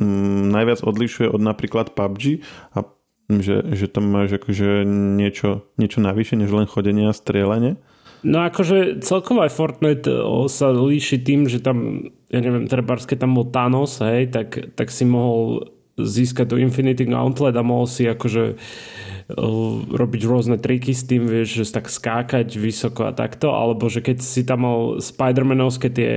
mm, 0.00 0.48
najviac 0.56 0.80
odlišuje 0.80 1.28
od 1.28 1.40
napríklad 1.44 1.92
PUBG 1.92 2.40
a 2.72 2.95
že, 3.26 3.66
že 3.74 3.86
tam 3.90 4.10
máš 4.10 4.38
akože 4.38 4.86
niečo, 5.18 5.66
niečo 5.78 5.98
navyše, 5.98 6.38
než 6.38 6.50
len 6.54 6.70
chodenie 6.70 7.10
a 7.10 7.14
strieľanie? 7.14 7.78
No 8.26 8.42
akože 8.42 9.04
celkovo 9.06 9.44
aj 9.46 9.54
Fortnite 9.54 10.10
sa 10.50 10.72
líši 10.72 11.22
tým, 11.22 11.46
že 11.46 11.62
tam, 11.62 12.10
ja 12.32 12.40
neviem, 12.42 12.66
trebárs, 12.66 13.06
keď 13.06 13.26
tam 13.26 13.38
bol 13.38 13.46
Thanos, 13.50 14.02
hej, 14.02 14.32
tak, 14.34 14.74
tak 14.74 14.90
si 14.90 15.06
mohol 15.06 15.70
získať 15.96 16.52
tu 16.52 16.56
Infinity 16.60 17.08
Gauntlet 17.08 17.56
a 17.56 17.64
mohol 17.64 17.88
si 17.88 18.04
akože 18.04 18.58
robiť 19.90 20.22
rôzne 20.28 20.56
triky 20.60 20.94
s 20.94 21.02
tým, 21.02 21.26
vieš, 21.26 21.66
že 21.66 21.74
tak 21.74 21.90
skákať 21.90 22.54
vysoko 22.54 23.10
a 23.10 23.16
takto, 23.16 23.50
alebo 23.50 23.90
že 23.90 24.04
keď 24.04 24.22
si 24.22 24.46
tam 24.46 24.62
mal 24.62 24.78
Spider-Manovské 25.02 25.90
tie 25.90 26.12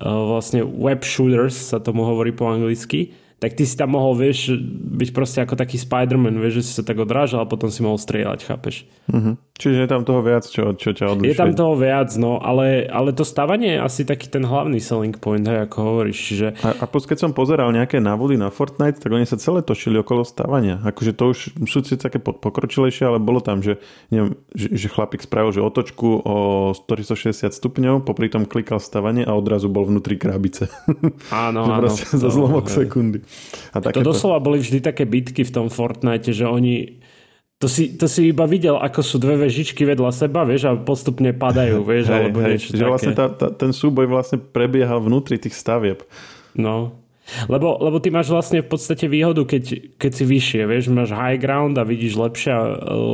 vlastne 0.00 0.66
web 0.66 1.00
shooters 1.06 1.72
sa 1.72 1.78
tomu 1.80 2.04
hovorí 2.04 2.34
po 2.34 2.50
anglicky, 2.50 3.16
tak 3.36 3.52
ty 3.52 3.68
si 3.68 3.76
tam 3.76 3.92
mohol, 3.92 4.16
vieš, 4.16 4.56
byť 4.96 5.10
proste 5.12 5.44
ako 5.44 5.60
taký 5.60 5.76
Spider-Man, 5.76 6.40
vieš, 6.40 6.60
že 6.60 6.62
si 6.64 6.72
sa 6.80 6.80
tak 6.80 6.96
odrážal 6.96 7.44
a 7.44 7.50
potom 7.50 7.68
si 7.68 7.84
mohol 7.84 8.00
strieľať, 8.00 8.48
chápeš? 8.48 8.88
Uh-huh. 9.12 9.36
Čiže 9.60 9.84
je 9.84 9.88
tam 9.92 10.08
toho 10.08 10.24
viac, 10.24 10.48
čo, 10.48 10.72
čo 10.72 10.96
ťa 10.96 11.16
odlišuje. 11.16 11.32
Je 11.32 11.36
tam 11.36 11.52
toho 11.52 11.76
viac, 11.76 12.08
no, 12.16 12.40
ale, 12.40 12.88
ale 12.88 13.12
to 13.12 13.28
stavanie 13.28 13.76
je 13.76 13.80
asi 13.84 14.02
taký 14.08 14.32
ten 14.32 14.40
hlavný 14.40 14.80
selling 14.80 15.20
point, 15.20 15.44
hej, 15.44 15.68
ako 15.68 15.76
hovoríš. 15.84 16.16
Čiže... 16.16 16.46
A, 16.64 16.80
a 16.80 16.84
plus, 16.88 17.04
keď 17.04 17.28
som 17.28 17.36
pozeral 17.36 17.68
nejaké 17.76 18.00
návody 18.00 18.40
na 18.40 18.48
Fortnite, 18.48 19.04
tak 19.04 19.12
oni 19.12 19.28
sa 19.28 19.36
celé 19.36 19.60
točili 19.60 20.00
okolo 20.00 20.24
stavania. 20.24 20.80
Akože 20.80 21.12
to 21.12 21.36
už 21.36 21.60
sú 21.68 21.84
si 21.84 22.00
také 22.00 22.16
pokročilejšie, 22.16 23.04
ale 23.04 23.20
bolo 23.20 23.44
tam, 23.44 23.60
že, 23.60 23.76
neviem, 24.08 24.40
že, 24.56 24.72
že 24.72 24.88
chlapík 24.88 25.24
spravil, 25.24 25.52
že 25.52 25.60
otočku 25.60 26.24
o 26.24 26.36
460 26.72 27.52
stupňov, 27.52 28.04
popri 28.04 28.32
tom 28.32 28.48
klikal 28.48 28.80
stavanie 28.80 29.28
a 29.28 29.36
odrazu 29.36 29.68
bol 29.68 29.84
vnútri 29.84 30.16
krabice. 30.16 30.72
Áno, 31.28 31.68
áno. 31.76 31.92
za 31.92 32.28
zlomok 32.32 32.72
sekundy. 32.72 33.25
A 33.74 33.82
to 33.82 34.00
doslova 34.02 34.38
boli 34.42 34.62
vždy 34.62 34.82
také 34.82 35.04
bitky 35.04 35.42
v 35.42 35.52
tom 35.52 35.66
Fortnite, 35.68 36.32
že 36.32 36.46
oni 36.46 37.02
to 37.56 37.72
si, 37.72 37.96
to 37.96 38.04
si 38.04 38.36
iba 38.36 38.44
videl, 38.44 38.76
ako 38.76 39.00
sú 39.00 39.16
dve 39.16 39.48
vežičky 39.48 39.88
vedľa 39.88 40.12
seba, 40.12 40.44
vieš, 40.44 40.68
a 40.68 40.76
postupne 40.76 41.32
padajú, 41.32 41.88
vieš, 41.88 42.12
hej, 42.12 42.16
alebo 42.28 42.38
hej, 42.44 42.50
niečo 42.52 42.68
že 42.76 42.84
také. 42.84 42.90
vlastne 42.92 43.12
tá, 43.16 43.26
tá, 43.32 43.48
ten 43.48 43.72
súboj 43.72 44.04
vlastne 44.12 44.36
prebiehal 44.36 45.00
vnútri 45.00 45.40
tých 45.40 45.56
stavieb. 45.56 46.04
No, 46.52 47.00
lebo, 47.50 47.74
lebo 47.82 47.98
ty 47.98 48.14
máš 48.14 48.30
vlastne 48.30 48.62
v 48.62 48.70
podstate 48.70 49.10
výhodu, 49.10 49.42
keď, 49.42 49.96
keď 49.98 50.10
si 50.14 50.24
vyššie, 50.28 50.62
vieš, 50.68 50.94
máš 50.94 51.10
high 51.10 51.40
ground 51.40 51.74
a 51.74 51.82
vidíš 51.82 52.14
lepšie 52.14 52.54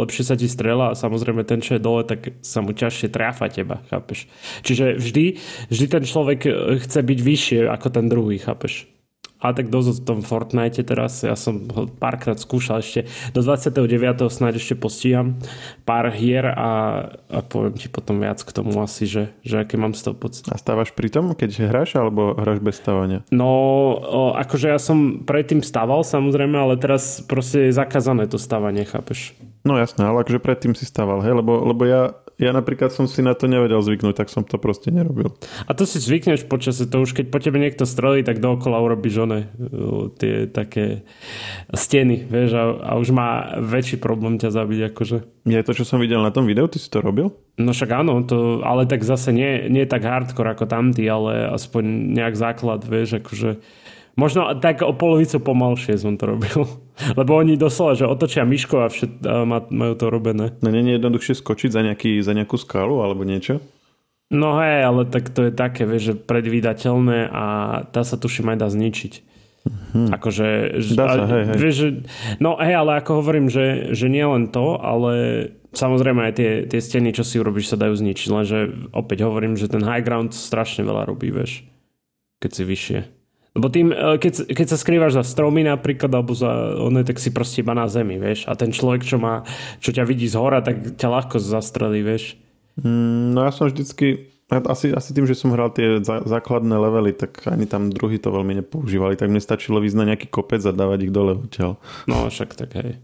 lepšie 0.05 0.25
sa 0.27 0.37
ti 0.37 0.51
strela 0.53 0.93
a 0.93 0.99
samozrejme 0.99 1.49
ten, 1.49 1.65
čo 1.65 1.81
je 1.81 1.81
dole, 1.81 2.05
tak 2.05 2.37
sa 2.45 2.61
mu 2.61 2.77
ťažšie 2.77 3.09
tráfa 3.09 3.49
teba, 3.49 3.81
chápeš? 3.89 4.29
Čiže 4.69 5.01
vždy, 5.01 5.25
vždy 5.73 5.87
ten 5.89 6.05
človek 6.05 6.41
chce 6.85 7.01
byť 7.01 7.19
vyššie 7.25 7.59
ako 7.73 7.89
ten 7.89 8.07
druhý, 8.13 8.37
chápeš? 8.37 8.85
A 9.43 9.51
tak 9.51 9.69
dosť 9.69 9.99
v 9.99 10.03
tom 10.07 10.19
Fortnite 10.23 10.87
teraz, 10.87 11.27
ja 11.27 11.35
som 11.35 11.67
ho 11.75 11.91
párkrát 11.91 12.39
skúšal 12.39 12.79
ešte, 12.79 13.11
do 13.35 13.43
29. 13.43 14.31
snáď 14.31 14.63
ešte 14.63 14.79
postíham 14.79 15.35
pár 15.83 16.15
hier 16.15 16.47
a, 16.47 16.71
a 17.27 17.39
poviem 17.43 17.75
ti 17.75 17.91
potom 17.91 18.23
viac 18.23 18.39
k 18.39 18.55
tomu 18.55 18.79
asi, 18.79 19.05
že, 19.11 19.35
že 19.43 19.67
aké 19.67 19.75
mám 19.75 19.99
z 19.99 20.07
toho 20.07 20.17
pocit. 20.17 20.47
A 20.49 20.55
stávaš 20.55 20.95
pri 20.95 21.11
tom, 21.11 21.35
keď 21.35 21.67
hráš, 21.67 21.99
alebo 21.99 22.39
hráš 22.39 22.63
bez 22.63 22.79
stávania? 22.79 23.27
No, 23.35 23.51
o, 23.99 24.23
akože 24.39 24.71
ja 24.71 24.79
som 24.79 25.27
predtým 25.27 25.61
stával 25.67 26.07
samozrejme, 26.07 26.55
ale 26.55 26.79
teraz 26.79 27.19
proste 27.27 27.69
je 27.69 27.75
zakázané 27.75 28.31
to 28.31 28.39
stávanie, 28.39 28.87
chápeš? 28.87 29.35
No 29.67 29.79
jasné, 29.79 30.07
ale 30.07 30.23
akože 30.23 30.43
predtým 30.43 30.75
si 30.79 30.87
stával, 30.87 31.23
hej, 31.23 31.35
lebo, 31.39 31.67
lebo 31.67 31.83
ja 31.87 32.15
ja 32.43 32.51
napríklad 32.51 32.91
som 32.91 33.07
si 33.07 33.23
na 33.23 33.39
to 33.39 33.47
nevedel 33.47 33.79
zvyknúť, 33.79 34.19
tak 34.19 34.29
som 34.29 34.43
to 34.43 34.59
proste 34.59 34.91
nerobil. 34.91 35.31
A 35.71 35.79
to 35.79 35.87
si 35.87 36.03
zvykneš 36.03 36.51
počasie, 36.51 36.91
to 36.91 36.99
už 36.99 37.15
keď 37.15 37.31
po 37.31 37.39
tebe 37.39 37.63
niekto 37.63 37.87
strelí, 37.87 38.27
tak 38.27 38.43
dookola 38.43 38.83
urobíš 38.83 39.23
one, 39.23 39.47
tie 40.19 40.51
také 40.51 41.07
steny, 41.71 42.27
vieš, 42.27 42.59
a, 42.59 42.65
a 42.83 42.91
už 42.99 43.15
má 43.15 43.55
väčší 43.63 44.03
problém 44.03 44.43
ťa 44.43 44.51
zabiť, 44.51 44.81
akože. 44.91 45.17
Je 45.47 45.63
to, 45.63 45.73
čo 45.73 45.87
som 45.87 46.03
videl 46.03 46.19
na 46.19 46.35
tom 46.35 46.51
videu, 46.51 46.67
ty 46.67 46.83
si 46.83 46.91
to 46.91 46.99
robil? 46.99 47.31
No 47.63 47.71
však 47.71 47.91
áno, 47.95 48.19
to, 48.27 48.67
ale 48.67 48.91
tak 48.91 49.07
zase 49.07 49.31
nie, 49.31 49.71
nie 49.71 49.87
tak 49.87 50.03
hardcore 50.03 50.59
ako 50.59 50.67
tamty, 50.67 51.07
ale 51.07 51.47
aspoň 51.55 52.15
nejak 52.19 52.35
základ, 52.35 52.83
vieš, 52.83 53.23
akože 53.23 53.63
Možno 54.13 54.45
tak 54.61 54.85
o 54.85 54.93
polovicu 54.93 55.41
pomalšie 55.41 55.97
som 55.97 56.21
to 56.21 56.37
robil. 56.37 56.69
Lebo 57.21 57.33
oni 57.33 57.57
doslova, 57.57 57.97
že 57.97 58.05
otočia 58.05 58.45
myško 58.45 58.85
a, 58.85 58.89
všet, 58.93 59.13
a 59.25 59.45
majú 59.73 59.95
to 59.97 60.13
robené. 60.13 60.53
No 60.61 60.69
nie 60.69 60.85
je 60.85 61.01
jednoduchšie 61.01 61.35
skočiť 61.41 61.71
za, 61.73 61.81
nejaký, 61.81 62.21
za 62.21 62.37
nejakú 62.37 62.61
skalu 62.61 63.01
alebo 63.01 63.25
niečo? 63.25 63.65
No 64.33 64.57
hej, 64.61 64.85
ale 64.85 65.05
tak 65.09 65.29
to 65.29 65.49
je 65.49 65.53
také, 65.53 65.85
vieš, 65.85 66.03
že 66.13 66.15
predvídateľné 66.17 67.29
a 67.29 67.45
tá 67.93 68.01
sa 68.01 68.17
tuším 68.17 68.57
aj 68.57 68.59
dá 68.65 68.69
zničiť. 68.73 69.15
Hmm. 69.93 70.09
Akože, 70.09 70.81
dá 70.97 71.07
sa, 71.07 71.25
hej, 71.29 71.45
hej. 71.53 71.57
Vieš, 71.61 71.77
že, 71.77 71.89
no 72.41 72.57
hej, 72.57 72.75
ale 72.81 72.99
ako 72.99 73.21
hovorím, 73.21 73.53
že, 73.53 73.93
že 73.93 74.09
nie 74.09 74.25
len 74.25 74.49
to, 74.49 74.81
ale 74.81 75.13
samozrejme 75.77 76.33
aj 76.33 76.35
tie, 76.35 76.51
tie 76.65 76.81
steny, 76.81 77.13
čo 77.13 77.29
si 77.29 77.37
urobíš, 77.37 77.73
sa 77.73 77.81
dajú 77.81 77.93
zničiť. 77.93 78.29
Lenže 78.33 78.59
opäť 78.97 79.29
hovorím, 79.29 79.55
že 79.55 79.69
ten 79.69 79.85
high 79.85 80.03
ground 80.03 80.33
strašne 80.33 80.83
veľa 80.83 81.07
robí, 81.13 81.29
vieš, 81.29 81.69
keď 82.41 82.51
si 82.57 82.63
vyššie. 82.65 83.22
Lebo 83.53 83.69
tým, 83.69 83.93
e, 83.93 84.17
keď, 84.17 84.49
keď 84.49 84.67
sa 84.73 84.81
skrývaš 84.81 85.21
za 85.21 85.25
stromy 85.25 85.61
napríklad, 85.69 86.09
alebo 86.09 86.33
za 86.33 86.81
one, 86.81 87.05
tak 87.05 87.21
si 87.21 87.29
proste 87.29 87.61
iba 87.61 87.77
na 87.77 87.85
zemi, 87.85 88.17
vieš. 88.17 88.49
A 88.49 88.57
ten 88.57 88.73
človek, 88.73 89.05
čo, 89.05 89.21
má, 89.21 89.45
čo 89.79 89.93
ťa 89.93 90.09
vidí 90.09 90.25
z 90.25 90.41
hora, 90.41 90.65
tak 90.65 90.97
ťa 90.97 91.09
ľahko 91.09 91.37
zastrelí, 91.37 92.01
vieš. 92.01 92.41
Mm, 92.81 93.37
no 93.37 93.45
ja 93.45 93.53
som 93.53 93.69
vždycky, 93.69 94.33
asi, 94.49 94.97
asi 94.97 95.11
tým, 95.13 95.29
že 95.29 95.37
som 95.37 95.53
hral 95.53 95.69
tie 95.77 96.01
zá, 96.01 96.25
základné 96.25 96.73
levely, 96.73 97.13
tak 97.13 97.45
ani 97.45 97.69
tam 97.69 97.93
druhý 97.93 98.17
to 98.17 98.33
veľmi 98.33 98.65
nepoužívali, 98.65 99.21
tak 99.21 99.29
mne 99.29 99.45
stačilo 99.45 99.85
vyznať 99.85 100.17
nejaký 100.17 100.27
kopec 100.33 100.65
a 100.65 100.73
dávať 100.73 101.09
ich 101.09 101.13
dole 101.13 101.37
odtiaľ. 101.37 101.77
No 102.09 102.33
však 102.33 102.57
tak 102.57 102.73
hej. 102.81 102.97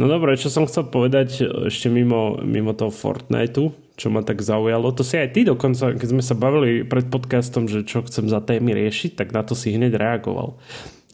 No 0.00 0.08
dobre, 0.08 0.32
čo 0.40 0.48
som 0.48 0.64
chcel 0.64 0.88
povedať 0.88 1.44
ešte 1.68 1.92
mimo, 1.92 2.40
mimo 2.40 2.72
toho 2.72 2.88
Fortniteu, 2.88 3.76
čo 4.00 4.08
ma 4.08 4.24
tak 4.24 4.40
zaujalo. 4.40 4.96
To 4.96 5.04
si 5.04 5.20
aj 5.20 5.36
ty 5.36 5.44
dokonca, 5.44 5.92
keď 5.92 6.08
sme 6.08 6.24
sa 6.24 6.32
bavili 6.32 6.88
pred 6.88 7.12
podcastom, 7.12 7.68
že 7.68 7.84
čo 7.84 8.00
chcem 8.08 8.32
za 8.32 8.40
témy 8.40 8.72
riešiť, 8.72 9.12
tak 9.12 9.36
na 9.36 9.44
to 9.44 9.52
si 9.52 9.76
hneď 9.76 10.00
reagoval. 10.00 10.56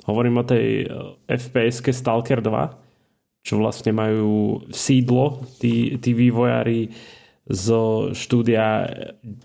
Hovorím 0.06 0.38
o 0.38 0.46
tej 0.46 0.86
eh, 0.86 0.90
FPS-ke 1.26 1.90
Stalker 1.90 2.38
2, 2.38 3.42
čo 3.42 3.58
vlastne 3.58 3.90
majú 3.90 4.62
sídlo, 4.70 5.42
tí, 5.58 5.98
tí 5.98 6.14
vývojári 6.14 6.94
zo 7.46 8.10
štúdia, 8.10 8.90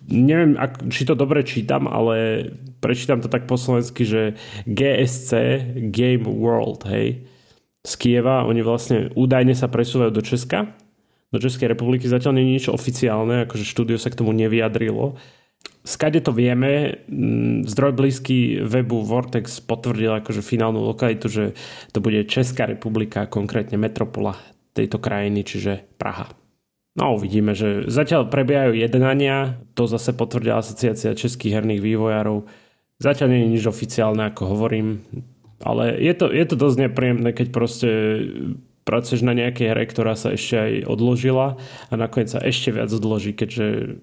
neviem, 0.09 0.57
ak, 0.57 0.89
či 0.89 1.05
to 1.05 1.13
dobre 1.13 1.45
čítam, 1.45 1.85
ale 1.85 2.49
prečítam 2.81 3.21
to 3.21 3.29
tak 3.29 3.45
po 3.45 3.61
slovensky, 3.61 4.01
že 4.09 4.33
GSC 4.65 5.29
Game 5.93 6.25
World, 6.25 6.81
hej, 6.89 7.29
z 7.85 7.93
Kieva, 8.01 8.45
oni 8.49 8.65
vlastne 8.65 9.13
údajne 9.13 9.53
sa 9.53 9.69
presúvajú 9.69 10.09
do 10.13 10.25
Česka 10.25 10.73
do 11.31 11.37
Českej 11.39 11.71
republiky 11.71 12.11
zatiaľ 12.11 12.35
nie 12.35 12.43
je 12.45 12.53
nič 12.59 12.65
oficiálne, 12.67 13.47
akože 13.47 13.63
štúdio 13.63 13.95
sa 13.95 14.11
k 14.11 14.19
tomu 14.19 14.35
nevyjadrilo. 14.35 15.15
Skade 15.81 16.21
to 16.21 16.29
vieme, 16.29 17.01
mm, 17.09 17.65
zdroj 17.65 17.97
blízky 17.97 18.61
webu 18.61 19.01
Vortex 19.01 19.63
potvrdil 19.65 20.21
akože 20.21 20.45
finálnu 20.45 20.77
lokalitu, 20.85 21.25
že 21.25 21.43
to 21.89 22.03
bude 22.03 22.29
Česká 22.29 22.69
republika, 22.69 23.25
konkrétne 23.25 23.81
metropola 23.81 24.37
tejto 24.77 25.01
krajiny, 25.01 25.41
čiže 25.41 25.81
Praha. 25.97 26.29
No 26.93 27.15
uvidíme, 27.15 27.55
že 27.55 27.87
zatiaľ 27.87 28.27
prebiehajú 28.27 28.75
jednania, 28.75 29.63
to 29.73 29.87
zase 29.87 30.11
potvrdila 30.11 30.59
asociácia 30.59 31.15
českých 31.15 31.63
herných 31.63 31.81
vývojárov. 31.81 32.45
Zatiaľ 32.99 33.27
nie 33.31 33.41
je 33.47 33.53
nič 33.57 33.63
oficiálne, 33.65 34.27
ako 34.27 34.51
hovorím, 34.51 35.01
ale 35.63 35.97
je 35.97 36.13
to, 36.13 36.29
je 36.29 36.45
to 36.45 36.55
dosť 36.59 36.77
nepríjemné, 36.89 37.29
keď 37.31 37.47
proste 37.49 37.89
pracuješ 38.83 39.21
na 39.21 39.37
nejakej 39.37 39.67
hre, 39.71 39.83
ktorá 39.85 40.17
sa 40.17 40.33
ešte 40.33 40.55
aj 40.57 40.73
odložila 40.89 41.57
a 41.89 41.93
nakoniec 41.93 42.33
sa 42.33 42.41
ešte 42.41 42.73
viac 42.73 42.89
odloží, 42.89 43.33
keďže 43.33 43.97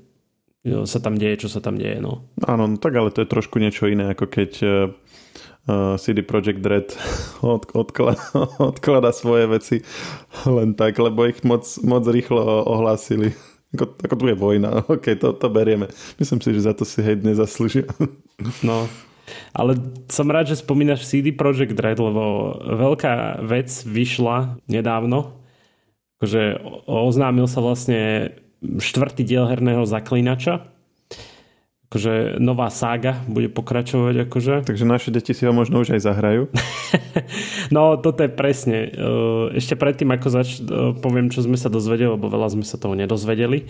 sa 0.84 0.98
tam 1.00 1.14
deje, 1.16 1.46
čo 1.46 1.48
sa 1.48 1.62
tam 1.62 1.78
deje. 1.78 2.02
No. 2.02 2.26
Áno, 2.44 2.66
no 2.66 2.76
tak 2.76 2.98
ale 2.98 3.14
to 3.14 3.22
je 3.22 3.30
trošku 3.30 3.62
niečo 3.62 3.86
iné, 3.88 4.12
ako 4.12 4.26
keď 4.26 4.50
uh, 4.62 5.96
CD 5.96 6.26
Projekt 6.26 6.64
Red 6.64 6.88
od, 7.44 7.68
odklada, 7.72 8.20
odklada 8.70 9.10
svoje 9.14 9.46
veci 9.46 9.76
len 10.44 10.74
tak, 10.74 10.98
lebo 10.98 11.24
ich 11.28 11.40
moc, 11.46 11.64
moc 11.84 12.04
rýchlo 12.06 12.66
ohlásili. 12.66 13.34
Ako, 13.68 13.84
ako 14.00 14.14
tu 14.16 14.24
je 14.32 14.36
vojna, 14.40 14.80
ok, 14.88 15.20
to, 15.20 15.36
to 15.36 15.52
berieme. 15.52 15.92
Myslím 16.16 16.40
si, 16.40 16.56
že 16.56 16.64
za 16.64 16.72
to 16.72 16.88
si 16.88 17.04
hej 17.04 17.20
nezaslúžia. 17.20 17.84
No, 18.64 18.88
ale 19.52 19.78
som 20.08 20.28
rád, 20.28 20.52
že 20.52 20.60
spomínaš 20.60 21.06
CD 21.06 21.34
Projekt 21.34 21.76
Red, 21.78 21.98
lebo 21.98 22.54
veľká 22.62 23.44
vec 23.44 23.70
vyšla 23.84 24.60
nedávno. 24.68 25.38
Akože 26.18 26.58
oznámil 26.90 27.46
sa 27.46 27.62
vlastne 27.62 28.34
štvrtý 28.60 29.22
diel 29.22 29.46
herného 29.46 29.86
zaklinača. 29.86 30.66
Akože 31.88 32.36
nová 32.36 32.68
sága 32.68 33.16
bude 33.24 33.48
pokračovať. 33.48 34.28
Akože. 34.28 34.54
Takže 34.68 34.84
naše 34.84 35.08
deti 35.08 35.32
si 35.32 35.48
ho 35.48 35.56
možno 35.56 35.80
už 35.80 35.96
aj 35.96 36.04
zahrajú. 36.04 36.52
no 37.74 37.96
toto 37.96 38.26
je 38.26 38.28
presne. 38.28 38.92
Ešte 39.56 39.72
predtým, 39.72 40.12
ako 40.12 40.28
zač- 40.28 40.60
poviem, 41.00 41.32
čo 41.32 41.40
sme 41.40 41.56
sa 41.56 41.72
dozvedeli, 41.72 42.12
lebo 42.12 42.28
veľa 42.28 42.52
sme 42.52 42.64
sa 42.66 42.76
toho 42.76 42.92
nedozvedeli 42.92 43.64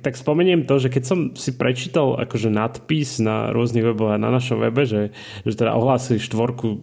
tak 0.00 0.16
spomeniem 0.16 0.64
to, 0.64 0.80
že 0.80 0.88
keď 0.88 1.02
som 1.04 1.18
si 1.36 1.54
prečítal 1.54 2.16
akože 2.16 2.48
nadpis 2.48 3.20
na 3.20 3.52
rôznych 3.52 3.84
weboch 3.92 4.16
a 4.16 4.20
na 4.20 4.32
našom 4.32 4.60
webe, 4.60 4.88
že, 4.88 5.12
že 5.44 5.54
teda 5.54 5.76
ohlásili 5.76 6.18
štvorku 6.18 6.80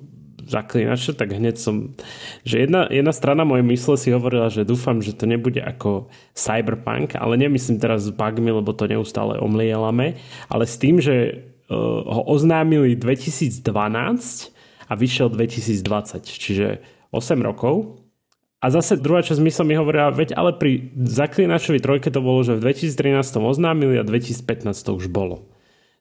zaklinača, 0.47 1.11
tak 1.13 1.35
hneď 1.35 1.59
som... 1.59 1.93
Že 2.47 2.55
jedna, 2.65 2.81
jedna 2.87 3.11
strana 3.11 3.43
mojej 3.43 3.67
mysle 3.67 3.95
si 3.99 4.09
hovorila, 4.15 4.47
že 4.47 4.63
dúfam, 4.63 5.03
že 5.03 5.11
to 5.11 5.27
nebude 5.27 5.59
ako 5.59 6.07
Cyberpunk, 6.31 7.19
ale 7.19 7.35
nemyslím 7.35 7.83
teraz 7.83 8.07
s 8.07 8.11
bugmi, 8.15 8.55
lebo 8.55 8.71
to 8.71 8.87
neustále 8.87 9.35
omlielame, 9.37 10.15
ale 10.47 10.63
s 10.63 10.79
tým, 10.79 11.03
že 11.03 11.43
uh, 11.67 11.75
ho 12.07 12.21
oznámili 12.31 12.95
2012 12.95 13.59
a 14.87 14.93
vyšiel 14.95 15.27
2020, 15.35 16.23
čiže 16.23 16.67
8 17.11 17.43
rokov 17.43 18.06
a 18.57 18.65
zase 18.73 18.97
druhá 18.97 19.21
časť 19.21 19.37
mysle 19.37 19.63
mi 19.69 19.77
hovorila, 19.77 20.09
veď 20.09 20.33
ale 20.33 20.57
pri 20.57 20.89
Zaklinačovi 20.97 21.77
trojke 21.77 22.09
to 22.09 22.25
bolo, 22.25 22.41
že 22.41 22.57
v 22.57 22.73
2013 22.73 23.21
oznámili 23.37 24.01
a 24.01 24.03
2015 24.03 24.73
to 24.73 24.91
už 24.97 25.13
bolo. 25.13 25.45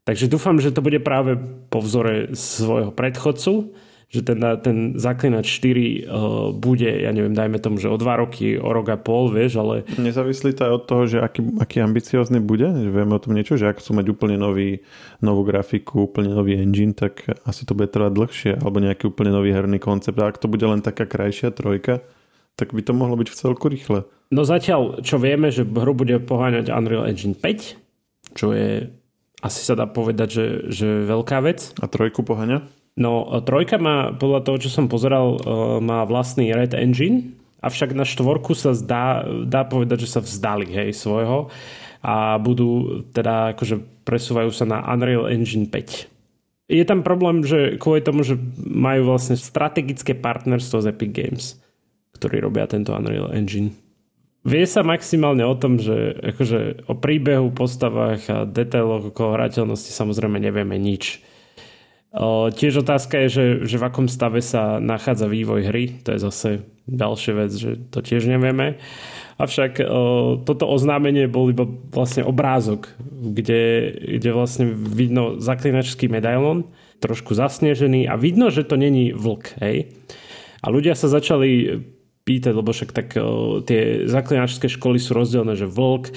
Takže 0.09 0.31
dúfam, 0.31 0.57
že 0.57 0.73
to 0.73 0.81
bude 0.81 1.03
práve 1.03 1.37
po 1.69 1.83
vzore 1.83 2.33
svojho 2.33 2.95
predchodcu, 2.95 3.75
že 4.07 4.23
ten, 4.23 4.39
ten 4.63 4.95
Zaklinač 4.95 5.51
4 5.51 5.67
uh, 5.67 6.55
bude, 6.55 6.87
ja 6.87 7.11
neviem, 7.11 7.35
dajme 7.35 7.59
tomu, 7.59 7.83
že 7.83 7.91
o 7.91 7.99
dva 7.99 8.23
roky, 8.23 8.55
o 8.55 8.71
rok 8.71 8.95
a 8.95 8.97
pol, 8.97 9.35
vieš, 9.35 9.59
ale... 9.59 9.83
Nezávislí 9.99 10.55
to 10.55 10.63
aj 10.63 10.73
od 10.79 10.85
toho, 10.87 11.03
že 11.11 11.19
aký, 11.19 11.43
aký 11.59 11.83
ambiciózny 11.83 12.39
bude? 12.39 12.71
Že 12.71 12.89
vieme 12.95 13.19
o 13.19 13.21
tom 13.21 13.35
niečo, 13.35 13.59
že 13.59 13.67
ak 13.67 13.83
chcú 13.83 13.99
mať 13.99 14.07
úplne 14.15 14.39
nový, 14.39 14.81
novú 15.19 15.43
grafiku, 15.43 16.07
úplne 16.07 16.31
nový 16.31 16.55
engine, 16.55 16.95
tak 16.95 17.27
asi 17.43 17.67
to 17.67 17.75
bude 17.75 17.91
trvať 17.91 18.15
dlhšie, 18.15 18.53
alebo 18.63 18.79
nejaký 18.79 19.11
úplne 19.11 19.35
nový 19.35 19.51
herný 19.51 19.83
koncept. 19.83 20.17
A 20.23 20.31
ak 20.31 20.39
to 20.39 20.47
bude 20.47 20.63
len 20.63 20.87
taká 20.87 21.03
krajšia 21.03 21.51
trojka, 21.51 22.07
tak 22.57 22.73
by 22.73 22.83
to 22.83 22.93
mohlo 22.97 23.21
byť 23.21 23.29
v 23.29 23.39
celku 23.39 23.69
rýchle. 23.69 24.09
No 24.33 24.43
zatiaľ, 24.43 25.05
čo 25.05 25.21
vieme, 25.23 25.55
že 25.55 25.63
hru 25.63 25.93
bude 25.95 26.19
poháňať 26.19 26.73
Unreal 26.73 27.07
Engine 27.07 27.37
5, 27.37 28.35
čo 28.35 28.51
je 28.57 28.91
asi 29.45 29.61
sa 29.63 29.77
dá 29.77 29.87
povedať, 29.87 30.29
že, 30.33 30.47
že 30.73 30.89
veľká 31.07 31.39
vec. 31.45 31.77
A 31.79 31.87
trojku 31.87 32.25
poháňa? 32.25 32.65
No, 32.97 33.29
trojka 33.45 33.77
má, 33.77 34.17
podľa 34.17 34.41
toho, 34.43 34.57
čo 34.57 34.71
som 34.73 34.89
pozeral, 34.89 35.37
e, 35.37 35.41
má 35.85 36.09
vlastný 36.09 36.49
Red 36.51 36.73
Engine, 36.73 37.37
avšak 37.61 37.93
na 37.93 38.09
štvorku 38.09 38.57
sa 38.57 38.73
zdá, 38.73 39.29
dá 39.45 39.69
povedať, 39.69 40.09
že 40.09 40.13
sa 40.17 40.21
vzdali 40.25 40.73
hej, 40.73 40.97
svojho 40.97 41.53
a 42.01 42.41
budú 42.41 43.03
teda 43.13 43.53
akože 43.53 44.07
presúvajú 44.09 44.49
sa 44.49 44.65
na 44.65 44.81
Unreal 44.89 45.29
Engine 45.29 45.69
5. 45.69 46.73
Je 46.73 46.85
tam 46.89 47.05
problém, 47.05 47.45
že 47.45 47.77
kvôli 47.77 48.01
tomu, 48.01 48.25
že 48.25 48.41
majú 48.59 49.15
vlastne 49.15 49.37
strategické 49.37 50.17
partnerstvo 50.17 50.83
s 50.83 50.89
Epic 50.89 51.11
Games, 51.13 51.45
ktorí 52.16 52.40
robia 52.40 52.64
tento 52.66 52.96
Unreal 52.96 53.32
Engine. 53.37 53.73
Vie 54.46 54.62
sa 54.64 54.87
maximálne 54.87 55.42
o 55.42 55.58
tom, 55.58 55.76
že 55.76 56.16
akože 56.23 56.87
o 56.87 56.94
príbehu, 56.94 57.50
postavách 57.50 58.23
a 58.30 58.38
detailoch 58.46 59.11
okolo 59.11 59.35
hrateľnosti 59.35 59.90
samozrejme 59.90 60.38
nevieme 60.38 60.78
nič 60.78 61.23
O, 62.16 62.49
tiež 62.49 62.80
otázka 62.80 63.26
je, 63.26 63.28
že, 63.28 63.44
že 63.68 63.76
v 63.76 63.87
akom 63.92 64.08
stave 64.08 64.40
sa 64.40 64.80
nachádza 64.80 65.28
vývoj 65.28 65.68
hry. 65.68 66.00
To 66.08 66.16
je 66.16 66.20
zase 66.25 66.49
ďalšia 66.88 67.32
vec, 67.37 67.52
že 67.52 67.70
to 67.92 68.00
tiež 68.00 68.25
nevieme. 68.25 68.80
Avšak 69.37 69.85
o, 69.85 70.40
toto 70.40 70.64
oznámenie 70.64 71.28
bol 71.28 71.52
iba 71.52 71.68
vlastne 71.92 72.25
obrázok, 72.25 72.88
kde, 73.12 73.92
kde 74.16 74.30
vlastne 74.32 74.64
vidno 74.73 75.37
zaklinačský 75.37 76.08
medailon, 76.08 76.64
trošku 77.04 77.37
zasnežený 77.37 78.08
a 78.08 78.16
vidno, 78.16 78.49
že 78.49 78.64
to 78.64 78.80
není 78.80 79.12
vlk. 79.12 79.61
Hej? 79.61 79.92
A 80.64 80.73
ľudia 80.73 80.96
sa 80.96 81.12
začali 81.12 81.85
pýtať, 82.26 82.52
lebo 82.59 82.75
však 82.75 82.90
tak 82.90 83.14
o, 83.16 83.62
tie 83.62 84.11
zaklinačské 84.11 84.66
školy 84.66 84.99
sú 84.99 85.14
rozdelené, 85.14 85.54
že 85.54 85.71
vlk, 85.71 86.11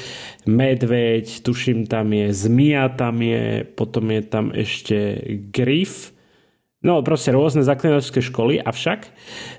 medveď, 0.49 1.45
tuším 1.45 1.85
tam 1.85 2.09
je 2.09 2.33
zmia, 2.33 2.89
tam 2.97 3.21
je, 3.21 3.69
potom 3.77 4.09
je 4.09 4.21
tam 4.25 4.49
ešte 4.49 5.21
grif, 5.53 6.17
No 6.79 7.03
proste 7.03 7.35
rôzne 7.35 7.59
zaklinačské 7.59 8.23
školy, 8.23 8.55
avšak 8.63 9.11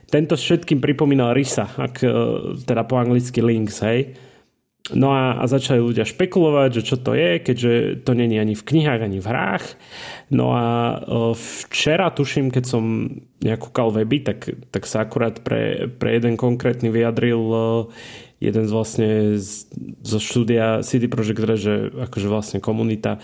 tento 0.08 0.40
všetkým 0.40 0.80
pripomínal 0.80 1.36
Risa, 1.36 1.68
ak, 1.76 2.00
teda 2.64 2.82
po 2.88 2.96
anglicky 2.96 3.44
Links, 3.44 3.84
hej. 3.84 4.16
No 4.90 5.14
a, 5.14 5.38
a 5.38 5.44
začali 5.46 5.78
ľudia 5.78 6.08
špekulovať, 6.08 6.80
že 6.80 6.82
čo 6.82 6.96
to 6.98 7.14
je, 7.14 7.38
keďže 7.38 8.02
to 8.02 8.10
není 8.16 8.40
ani 8.42 8.58
v 8.58 8.66
knihách, 8.66 9.06
ani 9.06 9.22
v 9.22 9.28
hrách. 9.28 9.66
No 10.34 10.50
a 10.50 10.66
včera, 11.70 12.10
tuším, 12.10 12.50
keď 12.50 12.64
som 12.66 12.82
nejakú 13.38 13.70
kúkal 13.70 13.94
weby, 13.94 14.26
tak, 14.26 14.50
tak 14.74 14.88
sa 14.90 15.06
akurát 15.06 15.46
pre, 15.46 15.86
pre 15.86 16.18
jeden 16.18 16.34
konkrétny 16.34 16.90
vyjadril 16.90 17.38
jeden 18.40 18.64
z 18.66 18.72
vlastne 18.72 19.10
z, 19.36 19.68
zo 20.00 20.18
štúdia 20.18 20.80
CD 20.82 21.06
Projekt 21.06 21.44
Red, 21.44 21.60
že 21.60 21.74
akože 22.10 22.26
vlastne 22.26 22.58
komunita 22.58 23.20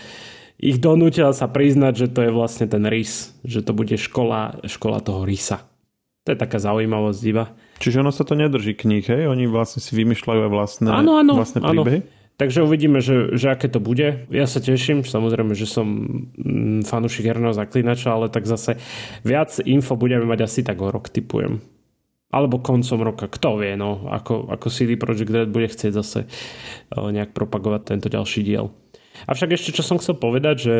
ich 0.57 0.81
donútila 0.81 1.37
sa 1.37 1.45
priznať, 1.45 1.93
že 1.93 2.07
to 2.09 2.19
je 2.25 2.31
vlastne 2.33 2.65
ten 2.65 2.81
RIS, 2.81 3.37
že 3.45 3.61
to 3.61 3.77
bude 3.77 3.93
škola, 3.93 4.65
škola 4.65 5.05
toho 5.05 5.21
RISa. 5.21 5.61
To 6.25 6.33
je 6.33 6.37
taká 6.37 6.57
zaujímavosť 6.57 7.21
iba. 7.29 7.53
Čiže 7.77 8.01
ono 8.01 8.09
sa 8.09 8.25
to 8.25 8.33
nedrží 8.33 8.73
kníh, 8.73 9.05
hej? 9.05 9.29
Oni 9.29 9.45
vlastne 9.45 9.81
si 9.81 9.93
vymýšľajú 9.93 10.41
aj 10.45 10.51
vlastné, 10.51 10.89
ano, 10.89 11.21
ano, 11.21 11.33
vlastné 11.37 11.61
príbehy? 11.61 11.99
Ano. 12.05 12.15
Takže 12.37 12.61
uvidíme, 12.61 13.01
že, 13.01 13.33
že 13.33 13.49
aké 13.49 13.65
to 13.65 13.81
bude. 13.81 14.29
Ja 14.29 14.45
sa 14.45 14.61
teším, 14.61 15.01
samozrejme, 15.01 15.57
že 15.57 15.65
som 15.65 15.89
mm, 16.37 16.85
fanúšik 16.85 17.25
herného 17.25 17.57
zaklinača, 17.57 18.13
ale 18.13 18.29
tak 18.29 18.45
zase 18.45 18.77
viac 19.25 19.57
info 19.65 19.97
budeme 19.97 20.29
mať 20.29 20.45
asi 20.45 20.61
tak 20.61 20.77
o 20.77 20.93
rok, 20.93 21.09
typujem. 21.09 21.65
Alebo 22.29 22.61
koncom 22.61 23.01
roka, 23.01 23.25
kto 23.25 23.57
vie, 23.57 23.73
no, 23.73 24.05
ako, 24.13 24.53
ako 24.53 24.69
CD 24.69 24.99
Projekt 25.01 25.33
Red 25.33 25.49
bude 25.49 25.65
chcieť 25.65 25.91
zase 25.95 26.29
nejak 26.93 27.33
propagovať 27.33 27.97
tento 27.97 28.07
ďalší 28.11 28.45
diel. 28.45 28.69
Avšak 29.25 29.57
ešte, 29.57 29.73
čo 29.73 29.81
som 29.81 29.97
chcel 29.97 30.13
povedať, 30.21 30.55
že 30.61 30.75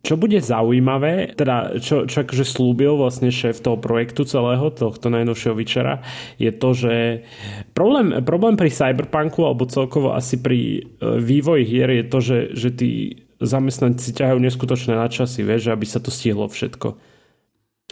čo 0.00 0.16
bude 0.16 0.40
zaujímavé, 0.40 1.36
teda 1.36 1.76
čo, 1.76 2.08
čo 2.08 2.24
akože 2.24 2.44
slúbil 2.48 2.96
vlastne 2.96 3.28
šéf 3.28 3.60
toho 3.60 3.76
projektu 3.76 4.24
celého, 4.24 4.72
tohto 4.72 5.12
najnovšieho 5.12 5.52
Vyčera, 5.52 6.00
je 6.40 6.48
to, 6.48 6.72
že 6.72 6.94
problém, 7.76 8.24
problém 8.24 8.56
pri 8.56 8.72
Cyberpunku 8.72 9.44
alebo 9.44 9.68
celkovo 9.68 10.16
asi 10.16 10.40
pri 10.40 10.60
e, 10.60 10.80
vývoji 11.20 11.68
hier 11.68 11.92
je 11.92 12.04
to, 12.08 12.18
že, 12.24 12.38
že 12.56 12.68
tí 12.72 12.90
zamestnanci 13.44 14.16
ťahajú 14.16 14.40
neskutočné 14.40 14.96
nadčasy, 14.96 15.44
vieš, 15.44 15.68
aby 15.68 15.84
sa 15.84 16.00
to 16.00 16.08
stihlo 16.08 16.48
všetko. 16.48 16.96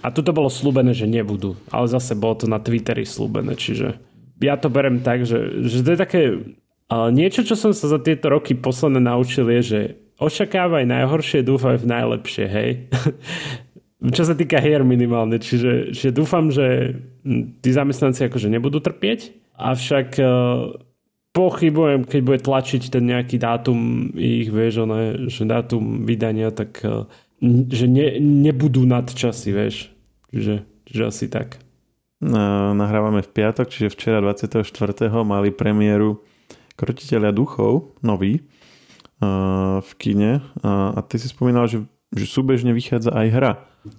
A 0.00 0.08
tu 0.08 0.24
to 0.24 0.32
bolo 0.32 0.48
slúbené, 0.48 0.96
že 0.96 1.10
nebudú, 1.10 1.60
ale 1.68 1.92
zase 1.92 2.16
bolo 2.16 2.40
to 2.40 2.46
na 2.48 2.56
Twitteri 2.56 3.04
slúbené, 3.04 3.52
čiže 3.52 4.00
ja 4.38 4.54
to 4.56 4.70
berem 4.70 5.02
tak, 5.02 5.26
že, 5.26 5.66
že 5.66 5.82
to 5.84 5.90
je 5.92 5.98
také... 5.98 6.22
Ale 6.88 7.12
niečo, 7.12 7.44
čo 7.44 7.52
som 7.52 7.76
sa 7.76 7.84
za 7.84 8.00
tieto 8.00 8.32
roky 8.32 8.56
posledné 8.56 9.04
naučil 9.04 9.44
je, 9.60 9.60
že 9.60 9.80
očakávaj 10.18 10.84
najhoršie, 10.84 11.46
dúfaj 11.46 11.78
v 11.82 11.86
najlepšie, 11.86 12.46
hej. 12.50 12.70
Čo 14.16 14.22
sa 14.30 14.34
týka 14.38 14.62
hier 14.62 14.86
minimálne, 14.86 15.42
čiže, 15.42 15.90
čiže 15.90 16.14
dúfam, 16.14 16.54
že 16.54 16.94
hm, 17.26 17.58
tí 17.62 17.70
zamestnanci 17.74 18.30
akože 18.30 18.46
nebudú 18.46 18.78
trpieť, 18.78 19.34
avšak 19.58 20.08
uh, 20.22 20.70
pochybujem, 21.34 22.06
keď 22.06 22.20
bude 22.22 22.40
tlačiť 22.42 22.82
ten 22.94 23.10
nejaký 23.10 23.42
dátum 23.42 24.10
ich, 24.14 24.50
vieš, 24.54 24.86
one, 24.86 25.26
že 25.26 25.42
dátum 25.46 26.06
vydania, 26.06 26.54
tak 26.54 26.78
uh, 26.86 27.10
že 27.70 27.90
ne, 27.90 28.18
nebudú 28.22 28.86
nadčasy, 28.86 29.50
vieš. 29.50 29.90
Čiže, 30.30 30.54
čiže 30.86 31.02
asi 31.02 31.26
tak. 31.26 31.58
No, 32.18 32.74
nahrávame 32.74 33.22
v 33.22 33.30
piatok, 33.30 33.70
čiže 33.70 33.94
včera 33.94 34.18
24. 34.18 34.66
mali 35.22 35.54
premiéru 35.54 36.22
Krotiteľia 36.78 37.34
duchov, 37.34 37.98
nový 38.02 38.42
v 39.82 39.90
kine 39.98 40.44
a, 40.62 40.94
a 40.94 41.00
ty 41.02 41.18
si 41.18 41.26
spomínal, 41.26 41.66
že, 41.66 41.82
že 42.14 42.24
súbežne 42.26 42.70
vychádza 42.70 43.10
aj 43.10 43.28
hra. 43.34 43.52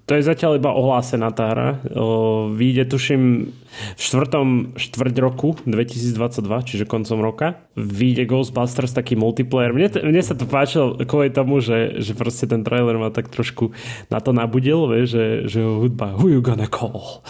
To 0.06 0.12
je 0.18 0.28
zatiaľ 0.28 0.60
iba 0.60 0.76
ohlásená 0.76 1.32
tá 1.34 1.56
hra. 1.56 1.70
O, 1.96 2.52
vyjde 2.52 2.90
tuším 2.94 3.50
v 3.96 4.02
štvrtom 4.02 4.76
štvrť 4.76 5.16
roku 5.24 5.56
2022, 5.66 6.68
čiže 6.68 6.84
koncom 6.90 7.24
roka. 7.24 7.64
Vyjde 7.80 8.28
Ghostbusters 8.28 8.94
taký 8.94 9.16
multiplayer. 9.16 9.72
Mne, 9.72 9.90
mne 10.04 10.22
sa 10.22 10.36
to 10.36 10.46
páčilo 10.46 11.00
kvôli 11.08 11.32
tomu, 11.32 11.64
že, 11.64 12.02
že 12.04 12.12
proste 12.14 12.46
ten 12.46 12.62
trailer 12.62 13.00
ma 13.00 13.10
tak 13.10 13.32
trošku 13.32 13.72
na 14.12 14.20
to 14.20 14.36
nabudil, 14.36 14.92
vieš, 14.92 15.16
že, 15.16 15.26
že 15.48 15.60
hudba 15.64 16.18
Who 16.20 16.28
you 16.38 16.42
gonna 16.44 16.70
call? 16.70 17.24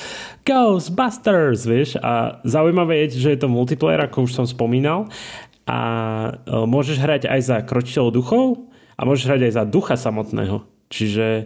Ghostbusters, 0.43 1.69
vieš. 1.69 2.01
A 2.01 2.41
zaujímavé 2.43 3.07
je, 3.07 3.21
že 3.21 3.29
je 3.37 3.39
to 3.39 3.47
multiplayer, 3.51 4.01
ako 4.03 4.25
už 4.25 4.35
som 4.35 4.45
spomínal 4.49 5.05
a 5.69 5.77
e, 6.33 6.65
môžeš 6.65 6.97
hrať 6.97 7.29
aj 7.29 7.41
za 7.45 7.57
kročiteľov 7.61 8.09
duchov 8.09 8.45
a 8.97 9.01
môžeš 9.05 9.25
hrať 9.29 9.41
aj 9.45 9.53
za 9.53 9.63
ducha 9.69 9.95
samotného. 10.01 10.65
Čiže 10.89 11.45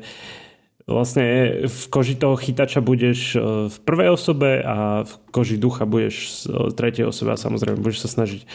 vlastne 0.88 1.26
v 1.68 1.82
koži 1.92 2.16
toho 2.16 2.40
chytača 2.40 2.80
budeš 2.80 3.36
e, 3.36 3.68
v 3.68 3.78
prvej 3.84 4.16
osobe 4.16 4.64
a 4.64 5.04
v 5.04 5.14
koži 5.36 5.60
ducha 5.60 5.84
budeš 5.84 6.48
v 6.48 6.72
tretej 6.72 7.12
osobe 7.12 7.36
a 7.36 7.42
samozrejme 7.42 7.84
budeš 7.84 8.08
sa 8.08 8.24
snažiť 8.24 8.48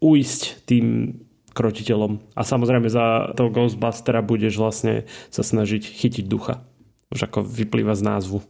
uísť 0.00 0.64
tým 0.64 1.20
krotiteľom. 1.52 2.24
A 2.32 2.40
samozrejme 2.40 2.88
za 2.88 3.36
toho 3.36 3.52
Ghostbustera 3.52 4.24
budeš 4.24 4.56
vlastne 4.56 5.04
sa 5.28 5.44
snažiť 5.44 5.84
chytiť 5.84 6.24
ducha. 6.24 6.64
Už 7.12 7.28
ako 7.28 7.44
vyplýva 7.44 7.92
z 7.92 8.06
názvu. 8.06 8.40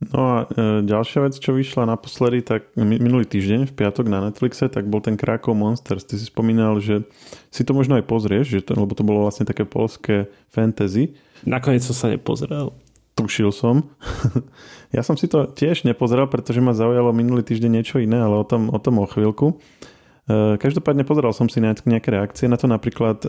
No 0.00 0.20
a 0.24 0.36
e, 0.48 0.80
ďalšia 0.80 1.28
vec, 1.28 1.36
čo 1.36 1.52
vyšla 1.52 1.84
naposledy, 1.84 2.40
tak 2.40 2.72
minulý 2.72 3.28
týždeň 3.28 3.68
v 3.68 3.76
piatok 3.76 4.08
na 4.08 4.24
Netflixe, 4.24 4.72
tak 4.72 4.88
bol 4.88 5.04
ten 5.04 5.20
Krakow 5.20 5.52
Monsters. 5.52 6.08
Ty 6.08 6.16
si 6.16 6.24
spomínal, 6.24 6.80
že 6.80 7.04
si 7.52 7.68
to 7.68 7.76
možno 7.76 8.00
aj 8.00 8.08
pozrieš, 8.08 8.48
že 8.48 8.64
to, 8.64 8.80
lebo 8.80 8.96
to 8.96 9.04
bolo 9.04 9.28
vlastne 9.28 9.44
také 9.44 9.68
polské 9.68 10.32
fantasy. 10.48 11.12
Nakoniec 11.44 11.84
som 11.84 11.92
sa 11.92 12.08
nepozrel. 12.08 12.72
Tušil 13.12 13.52
som. 13.52 13.92
ja 14.96 15.04
som 15.04 15.20
si 15.20 15.28
to 15.28 15.44
tiež 15.44 15.84
nepozrel, 15.84 16.24
pretože 16.32 16.64
ma 16.64 16.72
zaujalo 16.72 17.12
minulý 17.12 17.44
týždeň 17.44 17.68
niečo 17.68 18.00
iné, 18.00 18.24
ale 18.24 18.40
o 18.40 18.44
tom 18.48 18.72
o, 18.72 18.80
tom 18.80 19.04
o 19.04 19.04
chvíľku. 19.04 19.52
E, 19.52 20.56
každopádne 20.56 21.04
pozeral 21.04 21.36
som 21.36 21.44
si 21.52 21.60
nejaké 21.60 22.08
reakcie 22.08 22.48
na 22.48 22.56
to, 22.56 22.64
napríklad 22.64 23.28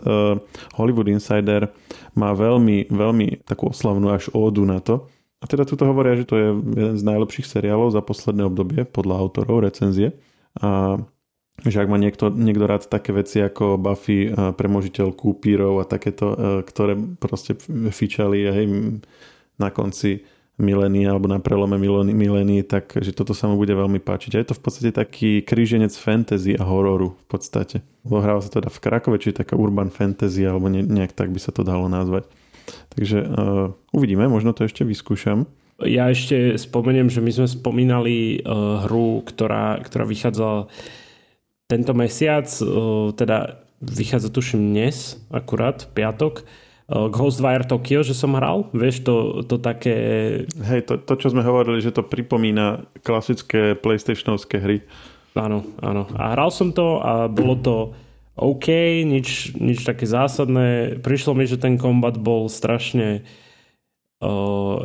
Hollywood 0.72 1.12
Insider 1.12 1.68
má 2.16 2.32
veľmi, 2.32 2.88
veľmi 2.88 3.44
takú 3.44 3.68
oslavnú 3.68 4.08
až 4.08 4.32
ódu 4.32 4.64
na 4.64 4.80
to, 4.80 5.04
a 5.42 5.44
teda 5.50 5.66
tu 5.66 5.74
hovoria, 5.74 6.14
že 6.14 6.24
to 6.30 6.38
je 6.38 6.48
jeden 6.54 6.96
z 6.96 7.02
najlepších 7.02 7.50
seriálov 7.50 7.90
za 7.90 7.98
posledné 7.98 8.46
obdobie, 8.46 8.86
podľa 8.86 9.18
autorov 9.18 9.66
recenzie. 9.66 10.14
A 10.62 11.02
že 11.66 11.82
ak 11.82 11.90
má 11.90 11.98
niekto, 12.00 12.30
niekto 12.30 12.64
rád 12.64 12.86
také 12.86 13.10
veci 13.10 13.42
ako 13.42 13.76
Buffy, 13.76 14.30
premožiteľ 14.30 15.12
kúpírov 15.12 15.82
a 15.82 15.84
takéto, 15.84 16.62
ktoré 16.64 16.96
proste 17.18 17.58
fičali 17.90 18.46
hej, 18.46 18.66
na 19.60 19.68
konci 19.68 20.24
milénia 20.60 21.10
alebo 21.10 21.26
na 21.26 21.40
prelome 21.40 21.80
milénií, 22.12 22.62
tak 22.62 22.94
že 23.00 23.10
toto 23.10 23.34
sa 23.34 23.48
mu 23.50 23.58
bude 23.58 23.72
veľmi 23.72 23.98
páčiť. 23.98 24.36
A 24.36 24.40
je 24.40 24.48
to 24.52 24.58
v 24.58 24.62
podstate 24.62 24.90
taký 24.94 25.42
kríženec 25.42 25.90
fantasy 25.96 26.54
a 26.54 26.62
hororu 26.62 27.18
v 27.18 27.26
podstate. 27.26 27.82
Ohráva 28.06 28.40
sa 28.44 28.52
teda 28.52 28.68
v 28.70 28.78
Krakove, 28.78 29.16
či 29.18 29.34
taká 29.34 29.58
urban 29.58 29.90
fantasy 29.90 30.44
alebo 30.46 30.70
nejak 30.70 31.16
tak 31.16 31.32
by 31.34 31.40
sa 31.40 31.50
to 31.50 31.64
dalo 31.66 31.88
nazvať. 31.88 32.28
Takže 32.92 33.18
uh, 33.24 33.72
uvidíme, 33.92 34.28
možno 34.28 34.52
to 34.52 34.68
ešte 34.68 34.84
vyskúšam. 34.84 35.48
Ja 35.82 36.12
ešte 36.12 36.54
spomeniem, 36.60 37.10
že 37.10 37.18
my 37.18 37.30
sme 37.32 37.48
spomínali 37.50 38.38
uh, 38.40 38.86
hru, 38.86 39.24
ktorá, 39.26 39.80
ktorá 39.82 40.06
vychádzala 40.06 40.70
tento 41.72 41.96
mesiac, 41.96 42.44
teda 43.16 43.64
vychádza 43.80 44.28
tuším 44.28 44.76
dnes, 44.76 45.16
akurát, 45.32 45.88
v 45.88 46.04
piatok, 46.04 46.44
Ghostwire 46.92 47.64
Tokyo, 47.64 48.04
že 48.04 48.12
som 48.12 48.36
hral, 48.36 48.68
vieš, 48.76 49.00
to, 49.00 49.40
to 49.48 49.56
také... 49.56 49.96
Hej, 50.52 50.84
to, 50.84 51.00
to, 51.00 51.16
čo 51.16 51.32
sme 51.32 51.40
hovorili, 51.40 51.80
že 51.80 51.94
to 51.96 52.04
pripomína 52.04 52.84
klasické 53.00 53.72
PlayStationovské 53.72 54.60
hry. 54.60 54.84
Áno, 55.32 55.64
áno. 55.80 56.04
A 56.12 56.36
hral 56.36 56.52
som 56.52 56.76
to 56.76 57.00
a 57.00 57.24
bolo 57.32 57.56
to 57.64 57.74
OK, 58.32 58.66
nič, 59.04 59.52
nič 59.60 59.84
také 59.84 60.08
zásadné. 60.08 60.98
Prišlo 61.04 61.36
mi, 61.36 61.44
že 61.44 61.60
ten 61.60 61.76
kombat 61.76 62.16
bol 62.16 62.48
strašne 62.48 63.26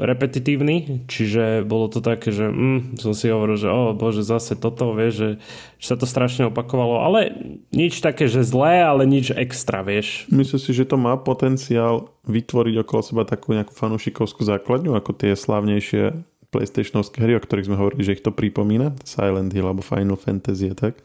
repetitívny, 0.01 1.05
čiže 1.05 1.62
bolo 1.62 1.93
to 1.93 2.01
také, 2.01 2.33
že 2.33 2.49
mm, 2.49 2.97
som 2.97 3.13
si 3.13 3.29
hovoril, 3.29 3.53
že 3.53 3.69
oh, 3.69 3.93
bože, 3.93 4.25
zase 4.25 4.57
toto, 4.57 4.97
vieš, 4.97 5.13
že, 5.13 5.29
že 5.77 5.86
sa 5.93 5.95
to 5.95 6.10
strašne 6.10 6.49
opakovalo, 6.49 7.05
ale 7.05 7.38
nič 7.69 8.01
také, 8.01 8.25
že 8.25 8.41
zlé, 8.41 8.81
ale 8.81 9.05
nič 9.05 9.29
extra, 9.29 9.86
vieš. 9.86 10.25
Myslím 10.33 10.57
si, 10.57 10.73
že 10.73 10.89
to 10.89 10.97
má 10.97 11.13
potenciál 11.21 12.10
vytvoriť 12.25 12.81
okolo 12.81 13.01
seba 13.05 13.23
takú 13.29 13.53
nejakú 13.53 13.77
fanúšikovskú 13.77 14.41
základňu, 14.41 14.97
ako 14.97 15.13
tie 15.13 15.38
slávnejšie 15.38 16.17
PlayStationovské 16.49 17.21
hry, 17.21 17.38
o 17.38 17.43
ktorých 17.43 17.69
sme 17.69 17.77
hovorili, 17.77 18.01
že 18.01 18.17
ich 18.17 18.25
to 18.25 18.33
pripomína, 18.33 18.97
Silent 19.05 19.53
Hill 19.53 19.69
alebo 19.69 19.86
Final 19.86 20.17
Fantasy, 20.17 20.73
tak? 20.73 20.97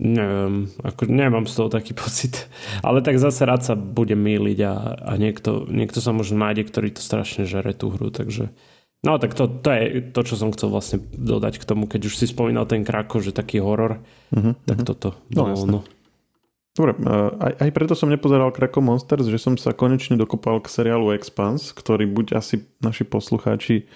Neviem, 0.00 0.72
ako 0.80 1.12
nemám 1.12 1.44
z 1.44 1.60
toho 1.60 1.68
taký 1.68 1.92
pocit. 2.02 2.48
Ale 2.80 3.04
tak 3.04 3.20
zase 3.20 3.44
rád 3.44 3.62
sa 3.68 3.74
bude 3.76 4.16
míliť 4.16 4.58
a, 4.64 4.74
a 4.96 5.12
niekto, 5.20 5.68
niekto 5.68 6.00
sa 6.00 6.16
možno 6.16 6.40
nájde, 6.40 6.64
ktorý 6.64 6.88
to 6.96 7.04
strašne 7.04 7.44
žere 7.44 7.76
tú 7.76 7.92
hru, 7.92 8.08
takže... 8.08 8.48
No 9.00 9.16
tak 9.16 9.32
to, 9.32 9.48
to 9.48 9.68
je 9.72 10.12
to, 10.12 10.20
čo 10.28 10.36
som 10.36 10.52
chcel 10.52 10.68
vlastne 10.68 11.00
dodať 11.00 11.56
k 11.56 11.64
tomu, 11.64 11.88
keď 11.88 12.12
už 12.12 12.20
si 12.20 12.28
spomínal 12.28 12.68
ten 12.68 12.84
Krako, 12.84 13.24
že 13.24 13.32
taký 13.32 13.56
horor, 13.56 14.04
uh-huh, 14.28 14.52
tak 14.68 14.84
uh-huh. 14.84 14.88
toto. 14.92 15.08
No, 15.32 15.48
no, 15.48 15.64
no. 15.64 15.80
Dobre, 16.76 16.92
aj, 17.40 17.64
aj 17.64 17.70
preto 17.72 17.96
som 17.96 18.12
nepozeral 18.12 18.52
Krako 18.52 18.84
Monsters, 18.84 19.24
že 19.24 19.40
som 19.40 19.56
sa 19.56 19.72
konečne 19.72 20.20
dokopal 20.20 20.60
k 20.60 20.68
seriálu 20.68 21.16
Expanse, 21.16 21.72
ktorý 21.72 22.12
buď 22.12 22.36
asi 22.36 22.68
naši 22.84 23.08
poslucháči 23.08 23.88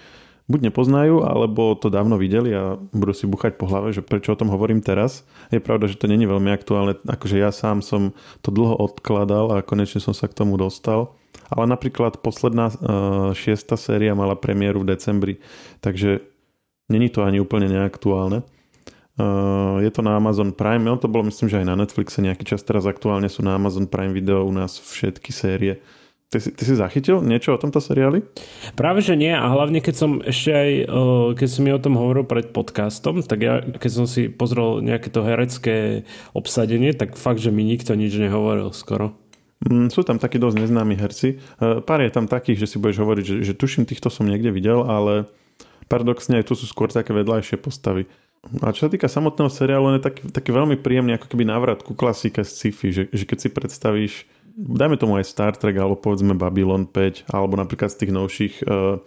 buď 0.45 0.71
nepoznajú, 0.71 1.25
alebo 1.25 1.73
to 1.73 1.89
dávno 1.89 2.21
videli 2.21 2.53
a 2.53 2.77
budú 2.93 3.17
si 3.17 3.25
buchať 3.25 3.57
po 3.57 3.65
hlave, 3.65 3.97
že 3.97 4.05
prečo 4.05 4.37
o 4.37 4.39
tom 4.39 4.53
hovorím 4.53 4.85
teraz. 4.85 5.25
Je 5.49 5.61
pravda, 5.61 5.89
že 5.89 5.97
to 5.97 6.05
není 6.05 6.29
veľmi 6.29 6.53
aktuálne, 6.53 7.01
akože 7.09 7.41
ja 7.41 7.49
sám 7.49 7.81
som 7.81 8.13
to 8.45 8.53
dlho 8.53 8.77
odkladal 8.77 9.57
a 9.57 9.65
konečne 9.65 10.05
som 10.05 10.13
sa 10.13 10.29
k 10.29 10.37
tomu 10.37 10.61
dostal. 10.61 11.17
Ale 11.49 11.65
napríklad 11.69 12.21
posledná 12.21 12.73
uh, 12.73 12.77
šiesta 13.33 13.77
séria 13.81 14.13
mala 14.13 14.37
premiéru 14.37 14.85
v 14.85 14.97
decembri, 14.97 15.35
takže 15.81 16.25
není 16.93 17.09
to 17.09 17.25
ani 17.25 17.41
úplne 17.41 17.69
neaktuálne. 17.69 18.45
Uh, 19.15 19.79
je 19.81 19.91
to 19.95 20.03
na 20.03 20.19
Amazon 20.19 20.51
Prime, 20.51 20.83
no 20.83 20.99
to 20.99 21.07
bolo 21.07 21.31
myslím, 21.31 21.47
že 21.47 21.63
aj 21.63 21.67
na 21.71 21.79
Netflixe 21.79 22.19
nejaký 22.19 22.45
čas, 22.45 22.67
teraz 22.67 22.85
aktuálne 22.85 23.31
sú 23.31 23.47
na 23.47 23.55
Amazon 23.55 23.87
Prime 23.87 24.11
Video 24.11 24.43
u 24.43 24.53
nás 24.53 24.77
všetky 24.77 25.31
série 25.31 25.79
Ty 26.33 26.43
si, 26.43 26.51
ty 26.51 26.63
si 26.67 26.75
zachytil 26.75 27.23
niečo 27.23 27.55
o 27.55 27.61
tomto 27.61 27.79
seriáli? 27.79 28.27
Práve, 28.75 29.05
že 29.05 29.15
nie 29.15 29.31
a 29.31 29.47
hlavne 29.47 29.79
keď 29.79 29.95
som 29.95 30.11
ešte 30.19 30.51
aj, 30.51 30.71
keď 31.39 31.49
som 31.49 31.63
mi 31.63 31.71
o 31.71 31.79
tom 31.79 31.95
hovoril 31.95 32.27
pred 32.27 32.51
podcastom, 32.51 33.23
tak 33.23 33.39
ja 33.39 33.63
keď 33.63 33.91
som 33.93 34.07
si 34.11 34.27
pozrel 34.27 34.83
nejaké 34.83 35.15
to 35.15 35.23
herecké 35.23 36.03
obsadenie, 36.35 36.91
tak 36.91 37.15
fakt, 37.15 37.39
že 37.39 37.55
mi 37.55 37.63
nikto 37.63 37.95
nič 37.95 38.19
nehovoril 38.19 38.75
skoro. 38.75 39.15
Mm, 39.65 39.89
sú 39.89 40.05
tam 40.05 40.21
takí 40.21 40.37
dosť 40.37 40.61
neznámi 40.61 40.95
herci. 40.99 41.39
E, 41.39 41.81
pár 41.81 42.05
je 42.05 42.13
tam 42.13 42.29
takých, 42.29 42.67
že 42.67 42.71
si 42.75 42.77
budeš 42.77 43.01
hovoriť, 43.01 43.25
že, 43.25 43.37
že 43.47 43.53
tuším, 43.57 43.89
týchto 43.89 44.13
som 44.13 44.29
niekde 44.29 44.53
videl, 44.53 44.85
ale 44.85 45.31
paradoxne 45.89 46.43
aj 46.43 46.53
tu 46.53 46.55
sú 46.59 46.69
skôr 46.69 46.93
také 46.93 47.17
vedľajšie 47.17 47.57
postavy. 47.63 48.05
A 48.61 48.77
čo 48.77 48.89
sa 48.89 48.91
týka 48.93 49.09
samotného 49.09 49.49
seriálu, 49.49 49.89
on 49.89 49.97
je 49.97 50.05
taký, 50.05 50.29
taký 50.29 50.51
veľmi 50.53 50.77
príjemný 50.77 51.17
ako 51.17 51.33
keby 51.33 51.49
návrat 51.49 51.81
ku 51.81 51.97
klasike 51.97 52.45
z 52.45 52.51
sci-fi, 52.51 52.89
že, 52.93 53.03
že 53.09 53.25
keď 53.25 53.39
si 53.41 53.49
predstavíš 53.49 54.15
dajme 54.55 54.97
tomu 54.97 55.19
aj 55.19 55.27
Star 55.27 55.53
Trek, 55.59 55.75
alebo 55.75 55.99
povedzme 55.99 56.39
Babylon 56.39 56.87
5, 56.87 57.31
alebo 57.31 57.59
napríklad 57.59 57.91
z 57.91 58.07
tých 58.07 58.13
novších 58.15 58.55
uh, 58.65 58.99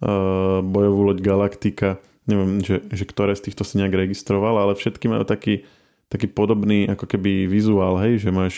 uh, 0.00 0.58
bojovú 0.64 1.12
loď 1.12 1.18
Galaktika, 1.20 2.00
neviem, 2.26 2.64
že, 2.64 2.82
že 2.90 3.04
ktoré 3.06 3.36
z 3.36 3.50
týchto 3.50 3.62
si 3.62 3.78
nejak 3.78 4.08
registroval, 4.08 4.58
ale 4.58 4.74
všetky 4.74 5.06
majú 5.06 5.22
taký, 5.28 5.62
taký 6.10 6.26
podobný 6.26 6.90
ako 6.90 7.06
keby 7.06 7.46
vizuál, 7.46 8.00
hej, 8.02 8.24
že 8.24 8.30
máš 8.34 8.54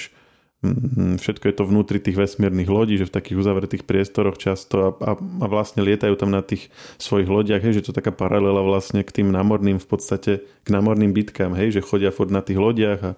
mm, 0.64 1.20
všetko 1.20 1.44
je 1.51 1.55
to 1.55 1.68
vnútri 1.68 1.98
tých 2.01 2.16
vesmírnych 2.16 2.70
lodí, 2.70 2.96
že 2.96 3.11
v 3.11 3.16
takých 3.18 3.38
uzavretých 3.44 3.85
priestoroch 3.85 4.40
často 4.40 4.74
a, 4.81 4.90
a, 5.05 5.12
a 5.18 5.46
vlastne 5.51 5.85
lietajú 5.85 6.16
tam 6.16 6.33
na 6.33 6.40
tých 6.40 6.72
svojich 6.96 7.29
lodiach, 7.29 7.61
hej, 7.61 7.83
že 7.83 7.90
to 7.90 7.96
taká 7.96 8.14
paralela 8.14 8.64
vlastne 8.64 9.05
k 9.05 9.20
tým 9.20 9.29
námorným 9.29 9.77
v 9.77 9.87
podstate, 9.87 10.46
k 10.64 10.68
námorným 10.72 11.12
bitkám, 11.12 11.53
hej, 11.53 11.79
že 11.79 11.85
chodia 11.85 12.09
furt 12.09 12.33
na 12.33 12.40
tých 12.40 12.57
lodiach 12.57 13.01
a 13.05 13.12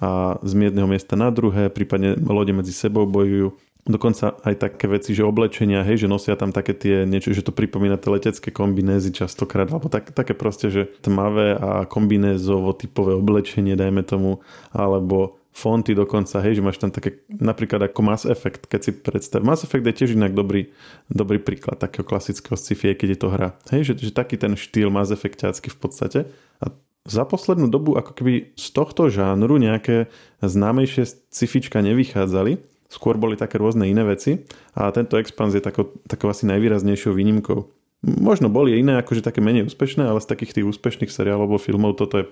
a 0.00 0.36
z 0.44 0.52
jedného 0.52 0.88
miesta 0.88 1.16
na 1.16 1.32
druhé, 1.32 1.72
prípadne 1.72 2.16
lode 2.20 2.52
medzi 2.52 2.72
sebou 2.72 3.08
bojujú. 3.08 3.56
Dokonca 3.86 4.34
aj 4.42 4.54
také 4.58 4.90
veci, 4.90 5.14
že 5.14 5.22
oblečenia, 5.22 5.86
hej, 5.86 6.04
že 6.04 6.10
nosia 6.10 6.34
tam 6.34 6.50
také 6.50 6.74
tie 6.74 7.06
niečo, 7.06 7.30
že 7.30 7.46
to 7.46 7.54
pripomína 7.54 7.94
tie 7.94 8.10
letecké 8.10 8.50
kombinézy 8.50 9.14
častokrát, 9.14 9.70
alebo 9.70 9.86
tak, 9.86 10.10
také 10.10 10.34
proste, 10.34 10.74
že 10.74 10.90
tmavé 11.06 11.54
a 11.54 11.86
kombinézovo 11.86 12.74
typové 12.74 13.14
oblečenie, 13.14 13.78
dajme 13.78 14.02
tomu, 14.02 14.42
alebo 14.74 15.38
fonty 15.56 15.96
dokonca, 15.96 16.42
hej, 16.44 16.60
že 16.60 16.66
máš 16.66 16.76
tam 16.76 16.92
také, 16.92 17.24
napríklad 17.30 17.88
ako 17.88 18.00
Mass 18.04 18.28
Effect, 18.28 18.68
keď 18.68 18.80
si 18.82 18.92
predstav. 18.92 19.40
Mass 19.40 19.64
Effect 19.64 19.88
je 19.88 19.94
tiež 20.02 20.10
inak 20.12 20.36
dobrý, 20.36 20.68
dobrý 21.08 21.40
príklad 21.40 21.80
takého 21.80 22.04
klasického 22.04 22.60
sci-fi, 22.60 22.92
keď 22.92 23.08
je 23.16 23.18
to 23.22 23.28
hra. 23.32 23.56
Hej, 23.72 23.94
že, 23.94 24.10
že 24.10 24.12
taký 24.12 24.36
ten 24.36 24.52
štýl 24.52 24.92
Mass 24.92 25.08
Effectiacký 25.08 25.72
v 25.72 25.78
podstate. 25.80 26.18
A 26.60 26.68
za 27.06 27.22
poslednú 27.24 27.70
dobu 27.70 27.94
ako 27.94 28.12
keby 28.12 28.52
z 28.58 28.66
tohto 28.74 29.08
žánru 29.08 29.56
nejaké 29.56 30.10
známejšie 30.42 31.30
scifička 31.30 31.78
nevychádzali, 31.80 32.58
skôr 32.90 33.18
boli 33.18 33.38
také 33.38 33.58
rôzne 33.58 33.86
iné 33.86 34.02
veci 34.06 34.46
a 34.74 34.90
tento 34.90 35.18
expans 35.18 35.54
je 35.54 35.62
takou, 35.62 35.94
takou 36.06 36.30
asi 36.30 36.46
najvýraznejšou 36.50 37.14
výnimkou. 37.14 37.66
Možno 38.06 38.52
boli 38.52 38.76
iné 38.76 39.00
akože 39.00 39.24
také 39.24 39.42
menej 39.42 39.66
úspešné, 39.66 40.04
ale 40.06 40.22
z 40.22 40.30
takých 40.30 40.60
tých 40.60 40.68
úspešných 40.68 41.10
seriálov 41.10 41.50
alebo 41.50 41.58
filmov 41.58 41.98
toto 41.98 42.22
je 42.22 42.26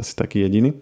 asi 0.00 0.16
taký 0.16 0.42
jediný. 0.42 0.74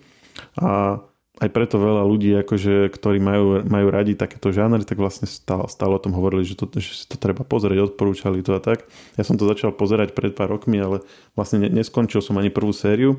A 0.56 1.02
aj 1.40 1.48
preto 1.48 1.80
veľa 1.80 2.04
ľudí, 2.04 2.28
akože, 2.44 2.92
ktorí 2.92 3.16
majú, 3.16 3.64
majú 3.64 3.88
radi 3.88 4.12
takéto 4.12 4.52
žánry, 4.52 4.84
tak 4.84 5.00
vlastne 5.00 5.24
stále, 5.24 5.64
stále 5.72 5.96
o 5.96 6.02
tom 6.02 6.12
hovorili, 6.12 6.44
že, 6.44 6.60
to, 6.60 6.68
že 6.76 6.92
si 6.92 7.06
to 7.08 7.16
treba 7.16 7.40
pozrieť, 7.40 7.88
odporúčali 7.92 8.44
to 8.44 8.52
a 8.52 8.60
tak. 8.60 8.84
Ja 9.16 9.24
som 9.24 9.40
to 9.40 9.48
začal 9.48 9.72
pozerať 9.72 10.12
pred 10.12 10.36
pár 10.36 10.52
rokmi, 10.52 10.76
ale 10.76 11.00
vlastne 11.32 11.64
neskončil 11.72 12.20
som 12.20 12.36
ani 12.36 12.52
prvú 12.52 12.76
sériu. 12.76 13.16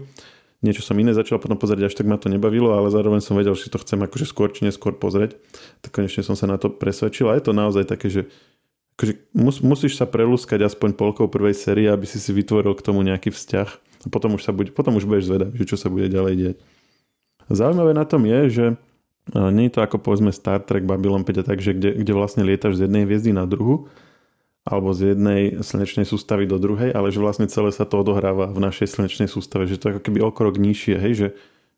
Niečo 0.63 0.85
som 0.85 0.95
iné 0.95 1.11
začal 1.11 1.41
potom 1.41 1.57
pozerať, 1.57 1.91
až 1.91 1.95
tak 1.97 2.07
ma 2.07 2.15
to 2.15 2.31
nebavilo, 2.31 2.71
ale 2.71 2.93
zároveň 2.93 3.19
som 3.19 3.35
vedel, 3.35 3.57
že 3.57 3.67
to 3.67 3.81
chcem 3.81 3.99
akože 3.99 4.29
skôr 4.29 4.47
či 4.53 4.63
neskôr 4.63 4.95
pozrieť. 4.95 5.35
Tak 5.83 5.91
konečne 5.91 6.23
som 6.23 6.37
sa 6.37 6.47
na 6.47 6.61
to 6.61 6.71
presvedčil 6.71 7.27
a 7.27 7.35
je 7.35 7.43
to 7.43 7.51
naozaj 7.51 7.83
také, 7.83 8.07
že 8.07 8.31
akože 8.95 9.13
mus, 9.35 9.59
musíš 9.59 9.97
sa 9.97 10.05
prelúskať 10.05 10.63
aspoň 10.63 10.95
polkou 10.95 11.27
prvej 11.27 11.57
série, 11.57 11.89
aby 11.89 12.05
si 12.05 12.21
si 12.21 12.31
vytvoril 12.31 12.77
k 12.77 12.85
tomu 12.85 13.01
nejaký 13.01 13.33
vzťah. 13.33 13.69
A 14.03 14.07
potom 14.07 14.37
už, 14.37 14.45
sa 14.45 14.55
bude, 14.55 14.71
potom 14.71 14.95
už 14.95 15.03
budeš 15.09 15.33
zvedať, 15.33 15.51
že 15.57 15.65
čo 15.67 15.75
sa 15.75 15.91
bude 15.91 16.07
ďalej 16.07 16.35
deť. 16.37 16.57
Zaujímavé 17.51 17.91
na 17.91 18.05
tom 18.07 18.23
je, 18.23 18.41
že 18.49 18.65
nie 19.31 19.71
je 19.71 19.73
to 19.79 19.81
ako 19.83 20.03
povedzme 20.03 20.35
Star 20.35 20.59
Trek, 20.59 20.83
Babylon 20.83 21.23
5 21.23 21.41
a 21.41 21.43
tak, 21.47 21.63
že 21.63 21.71
kde, 21.71 21.95
kde 21.95 22.11
vlastne 22.11 22.43
lietaš 22.43 22.75
z 22.75 22.91
jednej 22.91 23.07
hviezdy 23.07 23.31
na 23.31 23.47
druhu 23.47 23.87
alebo 24.63 24.95
z 24.95 25.15
jednej 25.15 25.59
slnečnej 25.59 26.07
sústavy 26.07 26.47
do 26.47 26.55
druhej, 26.55 26.95
ale 26.95 27.11
že 27.11 27.19
vlastne 27.19 27.51
celé 27.51 27.75
sa 27.75 27.83
to 27.83 27.99
odohráva 27.99 28.47
v 28.47 28.63
našej 28.63 28.95
slnečnej 28.95 29.27
sústave, 29.27 29.67
že 29.67 29.75
to 29.75 29.91
je 29.91 29.93
ako 29.95 30.01
keby 30.07 30.19
okrok 30.23 30.55
nižšie, 30.55 30.95
hej, 31.03 31.13
že, 31.19 31.27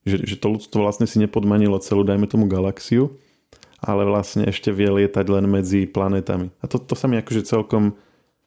že, 0.06 0.18
že 0.22 0.36
to 0.38 0.54
ľudstvo 0.54 0.86
vlastne 0.86 1.10
si 1.10 1.18
nepodmanilo 1.18 1.82
celú, 1.82 2.06
dajme 2.06 2.30
tomu 2.30 2.46
galaxiu, 2.46 3.18
ale 3.82 4.06
vlastne 4.06 4.46
ešte 4.46 4.70
vie 4.70 4.86
lietať 5.02 5.26
len 5.34 5.50
medzi 5.50 5.90
planetami. 5.90 6.54
A 6.62 6.70
to, 6.70 6.78
to 6.78 6.94
sa 6.94 7.10
mi 7.10 7.18
akože 7.18 7.42
celkom, 7.42 7.98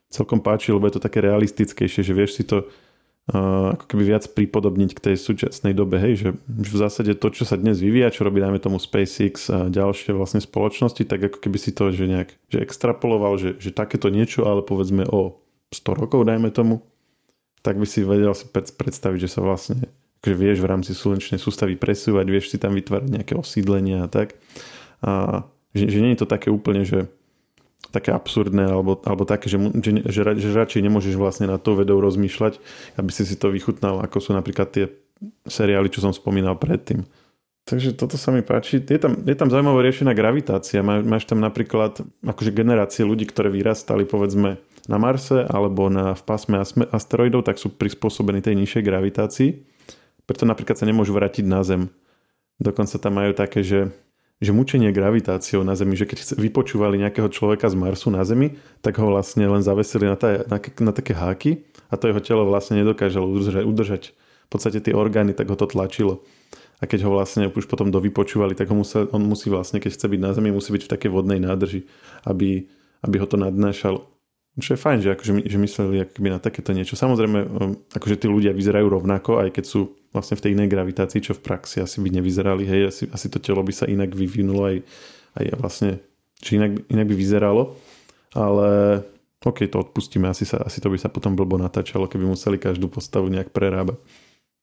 celkom 0.06 0.38
páči, 0.38 0.70
lebo 0.70 0.86
je 0.86 0.98
to 0.98 1.02
také 1.02 1.18
realistickejšie, 1.18 2.06
že 2.06 2.14
vieš 2.14 2.38
si 2.38 2.46
to 2.46 2.70
ako 3.28 3.84
keby 3.84 4.16
viac 4.16 4.24
pripodobniť 4.32 4.96
k 4.96 5.04
tej 5.12 5.16
súčasnej 5.20 5.76
dobe, 5.76 6.00
hej, 6.00 6.14
že 6.16 6.28
v 6.48 6.76
zásade 6.80 7.12
to, 7.12 7.28
čo 7.28 7.44
sa 7.44 7.60
dnes 7.60 7.76
vyvíja, 7.76 8.08
čo 8.08 8.24
robí 8.24 8.40
dajme 8.40 8.56
tomu 8.56 8.80
SpaceX 8.80 9.52
a 9.52 9.68
ďalšie 9.68 10.16
vlastne 10.16 10.40
spoločnosti, 10.40 11.04
tak 11.04 11.28
ako 11.28 11.38
keby 11.44 11.58
si 11.60 11.76
to 11.76 11.92
že 11.92 12.08
nejak 12.08 12.32
že 12.48 12.58
extrapoloval, 12.64 13.36
že, 13.36 13.60
že 13.60 13.68
takéto 13.68 14.08
niečo, 14.08 14.48
ale 14.48 14.64
povedzme 14.64 15.04
o 15.04 15.44
100 15.76 16.00
rokov, 16.00 16.24
dajme 16.24 16.48
tomu, 16.48 16.80
tak 17.60 17.76
by 17.76 17.84
si 17.84 18.00
vedel 18.00 18.32
si 18.32 18.48
predstaviť, 18.48 19.20
že 19.20 19.28
sa 19.28 19.44
vlastne 19.44 19.92
akože 20.24 20.34
vieš 20.34 20.58
v 20.64 20.70
rámci 20.72 20.92
slnečnej 20.96 21.36
sústavy 21.36 21.76
presúvať, 21.76 22.26
vieš 22.32 22.50
si 22.50 22.56
tam 22.56 22.72
vytvárať 22.74 23.12
nejaké 23.12 23.36
osídlenia 23.36 24.04
a 24.04 24.08
tak. 24.08 24.40
A 25.04 25.44
že, 25.76 25.86
že 25.86 25.98
nie 26.00 26.16
je 26.16 26.24
to 26.24 26.28
také 26.32 26.48
úplne, 26.48 26.82
že 26.82 27.12
také 27.88 28.12
absurdné 28.12 28.68
alebo, 28.68 29.00
alebo 29.06 29.24
také, 29.24 29.48
že, 29.48 29.56
že, 29.80 29.90
že, 30.04 30.20
že 30.36 30.48
radšej 30.52 30.84
nemôžeš 30.84 31.14
vlastne 31.16 31.46
na 31.48 31.56
to 31.56 31.78
vedou 31.78 32.02
rozmýšľať, 32.02 32.60
aby 33.00 33.10
si 33.14 33.22
si 33.24 33.36
to 33.38 33.48
vychutnal, 33.48 34.04
ako 34.04 34.20
sú 34.20 34.30
napríklad 34.36 34.68
tie 34.70 34.84
seriály, 35.48 35.88
čo 35.88 36.04
som 36.04 36.12
spomínal 36.12 36.58
predtým. 36.60 37.06
Takže 37.68 37.92
toto 38.00 38.16
sa 38.16 38.32
mi 38.32 38.40
páči. 38.40 38.80
Je 38.80 38.96
tam, 38.96 39.12
je 39.28 39.36
tam 39.36 39.52
zaujímavé 39.52 39.92
riešená 39.92 40.16
gravitácia. 40.16 40.80
Má, 40.80 41.04
máš 41.04 41.28
tam 41.28 41.44
napríklad 41.44 42.00
akože 42.24 42.56
generácie 42.56 43.04
ľudí, 43.04 43.28
ktoré 43.28 43.52
vyrastali 43.52 44.08
povedzme 44.08 44.56
na 44.88 44.96
Marse 44.96 45.44
alebo 45.44 45.92
na, 45.92 46.16
v 46.16 46.22
pásme 46.24 46.64
asteroidov, 46.64 47.44
tak 47.44 47.60
sú 47.60 47.68
prispôsobení 47.68 48.40
tej 48.40 48.56
nižšej 48.56 48.82
gravitácii. 48.88 49.50
Preto 50.24 50.48
napríklad 50.48 50.80
sa 50.80 50.88
nemôžu 50.88 51.12
vrátiť 51.12 51.44
na 51.44 51.60
Zem. 51.60 51.92
Dokonca 52.56 52.96
tam 52.96 53.20
majú 53.20 53.36
také, 53.36 53.60
že 53.60 53.92
že 54.38 54.54
mučenie 54.54 54.94
gravitáciou 54.94 55.66
na 55.66 55.74
Zemi, 55.74 55.98
že 55.98 56.06
keď 56.06 56.38
vypočúvali 56.38 56.94
nejakého 56.94 57.26
človeka 57.26 57.66
z 57.66 57.74
Marsu 57.74 58.14
na 58.14 58.22
Zemi, 58.22 58.54
tak 58.86 59.02
ho 59.02 59.10
vlastne 59.10 59.42
len 59.50 59.62
zavesili 59.66 60.06
na, 60.06 60.14
tá, 60.14 60.46
na, 60.46 60.58
na 60.62 60.92
také 60.94 61.10
háky 61.10 61.66
a 61.90 61.98
to 61.98 62.06
jeho 62.06 62.22
telo 62.22 62.46
vlastne 62.46 62.78
nedokážalo 62.78 63.26
udržať, 63.26 63.64
udržať 63.66 64.02
v 64.14 64.48
podstate 64.48 64.78
tie 64.78 64.94
orgány, 64.94 65.34
tak 65.34 65.50
ho 65.50 65.58
to 65.58 65.66
tlačilo. 65.66 66.22
A 66.78 66.86
keď 66.86 67.10
ho 67.10 67.10
vlastne 67.10 67.50
už 67.50 67.66
potom 67.66 67.90
dovypočúvali, 67.90 68.54
tak 68.54 68.70
ho 68.70 68.78
musel, 68.78 69.10
on 69.10 69.26
musí 69.26 69.50
vlastne, 69.50 69.82
keď 69.82 69.98
chce 69.98 70.06
byť 70.06 70.20
na 70.22 70.30
Zemi, 70.30 70.54
musí 70.54 70.70
byť 70.70 70.86
v 70.86 70.92
takej 70.94 71.10
vodnej 71.10 71.42
nádrži, 71.42 71.90
aby, 72.22 72.70
aby 73.02 73.16
ho 73.18 73.26
to 73.26 73.34
nadnášalo. 73.34 74.06
Čo 74.58 74.74
je 74.74 74.78
fajn, 74.78 74.98
že, 75.02 75.08
akože, 75.18 75.32
že 75.46 75.58
mysleli 75.58 76.02
akoby 76.06 76.28
na 76.30 76.38
takéto 76.38 76.70
niečo. 76.70 76.94
Samozrejme, 76.94 77.38
um, 77.46 77.74
akože 77.94 78.22
tí 78.22 78.26
ľudia 78.30 78.54
vyzerajú 78.54 78.86
rovnako, 78.90 79.42
aj 79.42 79.58
keď 79.58 79.64
sú 79.66 79.97
vlastne 80.12 80.36
v 80.38 80.42
tej 80.44 80.50
inej 80.56 80.68
gravitácii, 80.72 81.20
čo 81.20 81.36
v 81.36 81.44
praxi 81.44 81.84
asi 81.84 82.00
by 82.00 82.08
nevyzerali. 82.20 82.64
Hej, 82.64 82.82
asi, 82.88 83.02
asi 83.12 83.26
to 83.28 83.38
telo 83.38 83.60
by 83.60 83.72
sa 83.72 83.84
inak 83.84 84.12
vyvinulo 84.12 84.68
aj, 84.68 84.76
aj 85.38 85.44
vlastne, 85.60 85.90
že 86.40 86.56
inak, 86.56 86.84
inak 86.88 87.06
by 87.08 87.14
vyzeralo. 87.16 87.76
Ale 88.36 89.02
OK, 89.44 89.64
to 89.70 89.80
odpustíme, 89.80 90.26
asi, 90.26 90.42
sa, 90.42 90.58
asi 90.60 90.82
to 90.82 90.90
by 90.90 90.98
sa 90.98 91.06
potom 91.08 91.38
blbo 91.38 91.56
natáčalo, 91.56 92.10
keby 92.10 92.26
museli 92.26 92.58
každú 92.58 92.90
postavu 92.90 93.30
nejak 93.30 93.54
prerábať. 93.54 94.02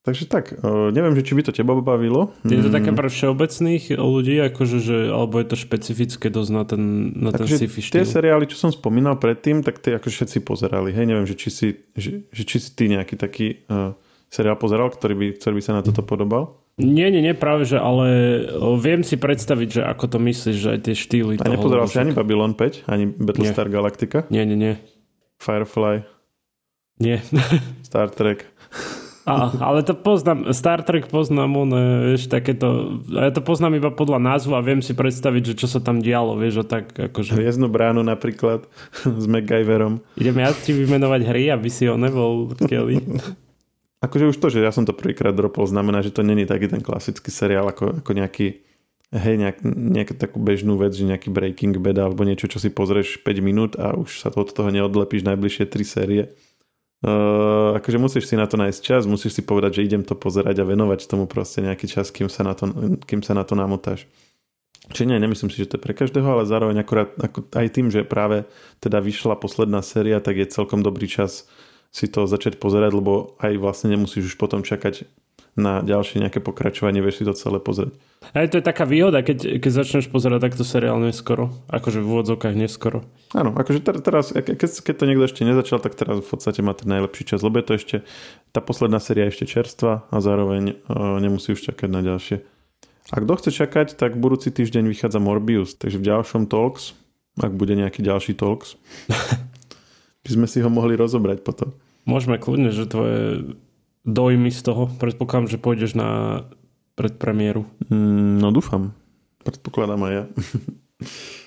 Takže 0.06 0.30
tak, 0.30 0.54
neviem, 0.94 1.18
že 1.18 1.26
či 1.26 1.34
by 1.34 1.42
to 1.50 1.50
teba 1.50 1.74
bavilo. 1.82 2.30
Je 2.46 2.62
to 2.62 2.70
také 2.70 2.94
mm. 2.94 2.98
pre 3.02 3.10
všeobecných 3.10 3.98
ľudí, 3.98 4.38
akože, 4.38 4.78
že, 4.78 5.10
alebo 5.10 5.42
je 5.42 5.50
to 5.50 5.58
špecifické 5.58 6.30
dosť 6.30 6.52
na 6.54 6.62
ten, 6.62 6.82
na 7.18 7.34
ten 7.34 7.42
Takže 7.42 7.66
sci-fi 7.66 7.82
štýl? 7.82 7.98
Tie 7.98 8.14
seriály, 8.14 8.46
čo 8.46 8.54
som 8.54 8.70
spomínal 8.70 9.18
predtým, 9.18 9.66
tak 9.66 9.82
tie 9.82 9.98
ako 9.98 10.14
všetci 10.14 10.46
pozerali. 10.46 10.94
Hej, 10.94 11.10
neviem, 11.10 11.26
že 11.26 11.34
či 11.34 11.50
si, 11.50 11.68
že, 11.98 12.30
že 12.30 12.44
či 12.46 12.62
si 12.62 12.70
ty 12.78 12.86
nejaký 12.86 13.18
taký 13.18 13.66
uh, 13.66 13.98
seriál 14.36 14.60
pozeral, 14.60 14.92
ktorý 14.92 15.16
by, 15.16 15.28
ktorý 15.40 15.54
by 15.56 15.64
sa 15.64 15.74
na 15.80 15.82
toto 15.82 16.04
podobal? 16.04 16.60
Nie, 16.76 17.08
nie, 17.08 17.24
nie, 17.24 17.32
práve, 17.32 17.64
že 17.64 17.80
ale 17.80 18.08
viem 18.84 19.00
si 19.00 19.16
predstaviť, 19.16 19.80
že 19.80 19.82
ako 19.88 20.06
to 20.12 20.18
myslíš, 20.20 20.58
že 20.60 20.70
aj 20.76 20.80
tie 20.84 20.96
štýly 21.00 21.34
A 21.40 21.48
nepozeral 21.48 21.88
si 21.88 22.04
ani 22.04 22.12
Babylon 22.12 22.52
5, 22.52 22.92
ani 22.92 23.08
Battlestar 23.08 23.72
Galactica? 23.72 24.28
Nie, 24.28 24.44
nie, 24.44 24.60
nie. 24.60 24.76
Firefly? 25.40 26.04
Nie. 27.00 27.24
Star 27.88 28.12
Trek? 28.12 28.44
A, 29.26 29.50
ale 29.58 29.82
to 29.82 29.98
poznám, 29.98 30.54
Star 30.54 30.86
Trek 30.86 31.10
poznám, 31.10 31.58
on, 31.58 31.72
vieš, 32.14 32.30
takéto, 32.30 33.02
ja 33.10 33.34
to 33.34 33.42
poznám 33.42 33.82
iba 33.82 33.90
podľa 33.90 34.22
názvu 34.22 34.54
a 34.54 34.62
viem 34.62 34.86
si 34.86 34.94
predstaviť, 34.94 35.42
že 35.52 35.66
čo 35.66 35.68
sa 35.72 35.82
tam 35.82 35.98
dialo, 35.98 36.38
vieš, 36.38 36.62
a 36.62 36.66
tak 36.78 36.94
akože... 36.94 37.34
Hviezdnu 37.34 37.66
bránu 37.66 38.06
napríklad 38.06 38.70
s 39.24 39.26
MacGyverom. 39.26 40.04
Idem 40.20 40.38
ja 40.44 40.54
ti 40.54 40.78
vymenovať 40.78 41.22
hry, 41.26 41.50
aby 41.50 41.70
si 41.74 41.90
ho 41.90 41.98
nebol 41.98 42.54
Kelly. 42.68 43.02
akože 44.06 44.32
už 44.32 44.38
to, 44.38 44.48
že 44.54 44.62
ja 44.62 44.70
som 44.70 44.86
to 44.86 44.94
prvýkrát 44.94 45.34
dropol, 45.34 45.66
znamená, 45.66 46.06
že 46.06 46.14
to 46.14 46.22
není 46.22 46.46
taký 46.46 46.70
ten 46.70 46.86
klasický 46.86 47.34
seriál 47.34 47.66
ako, 47.70 48.06
ako 48.06 48.12
nejaký 48.14 48.62
hej, 49.12 49.36
nejak, 49.42 49.58
nejakú 49.66 50.14
takú 50.16 50.38
bežnú 50.40 50.78
vec, 50.78 50.94
že 50.94 51.10
nejaký 51.10 51.34
Breaking 51.34 51.78
Bad 51.82 51.98
alebo 51.98 52.22
niečo, 52.24 52.46
čo 52.46 52.62
si 52.62 52.70
pozrieš 52.70 53.26
5 53.26 53.42
minút 53.42 53.72
a 53.76 53.98
už 53.98 54.22
sa 54.22 54.30
od 54.30 54.50
toho 54.54 54.70
neodlepíš 54.70 55.26
najbližšie 55.26 55.66
3 55.68 55.84
série 55.84 56.24
Uh, 57.06 57.78
akože 57.78 58.02
musíš 58.02 58.26
si 58.26 58.34
na 58.34 58.50
to 58.50 58.58
nájsť 58.58 58.82
čas, 58.82 59.06
musíš 59.06 59.38
si 59.38 59.42
povedať, 59.46 59.78
že 59.78 59.86
idem 59.86 60.02
to 60.02 60.18
pozerať 60.18 60.64
a 60.64 60.66
venovať 60.66 61.06
tomu 61.06 61.30
proste 61.30 61.62
nejaký 61.62 61.86
čas, 61.86 62.10
kým 62.10 62.34
sa 62.34 62.42
na 62.42 62.58
to, 62.58 62.72
kým 63.06 63.22
sa 63.22 63.38
na 63.38 63.46
to 63.46 63.54
namotáš. 63.54 64.10
Či 64.90 65.06
nie, 65.06 65.22
nemyslím 65.22 65.54
si, 65.54 65.62
že 65.62 65.70
to 65.70 65.78
je 65.78 65.86
pre 65.86 65.94
každého, 65.94 66.26
ale 66.26 66.50
zároveň 66.50 66.82
akurát 66.82 67.14
ako 67.22 67.46
aj 67.54 67.68
tým, 67.78 67.94
že 67.94 68.08
práve 68.08 68.50
teda 68.82 69.06
vyšla 69.06 69.38
posledná 69.38 69.86
séria, 69.86 70.18
tak 70.18 70.42
je 70.42 70.50
celkom 70.50 70.82
dobrý 70.82 71.06
čas 71.06 71.46
si 71.96 72.12
to 72.12 72.28
začať 72.28 72.60
pozerať, 72.60 72.92
lebo 72.92 73.40
aj 73.40 73.56
vlastne 73.56 73.96
nemusíš 73.96 74.36
už 74.36 74.36
potom 74.36 74.68
čakať 74.68 75.08
na 75.56 75.80
ďalšie 75.80 76.20
nejaké 76.20 76.44
pokračovanie, 76.44 77.00
vieš 77.00 77.24
si 77.24 77.28
to 77.28 77.32
celé 77.32 77.64
pozrieť. 77.64 77.96
Aj 78.36 78.44
to 78.52 78.60
je 78.60 78.66
taká 78.68 78.84
výhoda, 78.84 79.24
keď, 79.24 79.64
keď 79.64 79.72
začneš 79.72 80.12
pozerať 80.12 80.52
takto 80.52 80.68
seriál 80.68 81.00
neskoro. 81.00 81.56
Akože 81.72 82.04
v 82.04 82.12
úvodzovkách 82.12 82.60
neskoro. 82.60 83.08
Áno, 83.32 83.56
akože 83.56 83.80
teraz, 84.04 84.36
keď, 84.36 84.60
keď 84.60 84.96
to 85.00 85.08
niekto 85.08 85.24
ešte 85.24 85.48
nezačal, 85.48 85.80
tak 85.80 85.96
teraz 85.96 86.20
v 86.20 86.28
podstate 86.28 86.60
má 86.60 86.76
ten 86.76 86.92
najlepší 86.92 87.24
čas, 87.24 87.40
lebo 87.40 87.56
je 87.64 87.66
to 87.72 87.74
ešte, 87.80 87.96
tá 88.52 88.60
posledná 88.60 89.00
séria 89.00 89.32
ešte 89.32 89.48
čerstva 89.48 90.04
a 90.12 90.18
zároveň 90.20 90.76
uh, 90.76 91.24
nemusí 91.24 91.56
už 91.56 91.72
čakať 91.72 91.88
na 91.88 92.04
ďalšie. 92.04 92.44
A 93.14 93.24
kto 93.24 93.34
chce 93.40 93.50
čakať, 93.56 93.88
tak 93.96 94.20
budúci 94.20 94.52
týždeň 94.52 94.92
vychádza 94.92 95.24
Morbius, 95.24 95.80
takže 95.80 96.04
v 96.04 96.08
ďalšom 96.12 96.52
Talks, 96.52 96.92
ak 97.40 97.56
bude 97.56 97.80
nejaký 97.80 98.04
ďalší 98.04 98.36
Talks, 98.36 98.76
by 100.26 100.30
sme 100.36 100.48
si 100.52 100.60
ho 100.60 100.68
mohli 100.68 101.00
rozobrať 101.00 101.46
potom. 101.46 101.72
Môžeme 102.06 102.38
kľudne, 102.38 102.70
že 102.70 102.86
tvoje 102.86 103.58
dojmy 104.06 104.54
z 104.54 104.62
toho? 104.62 104.90
Predpokladám, 105.02 105.50
že 105.50 105.62
pôjdeš 105.62 105.98
na 105.98 106.46
predpremiéru. 106.94 107.66
Mm, 107.90 108.40
no 108.40 108.54
dúfam. 108.54 108.94
Predpokladám 109.42 110.02
aj 110.06 110.14
ja. 110.14 110.24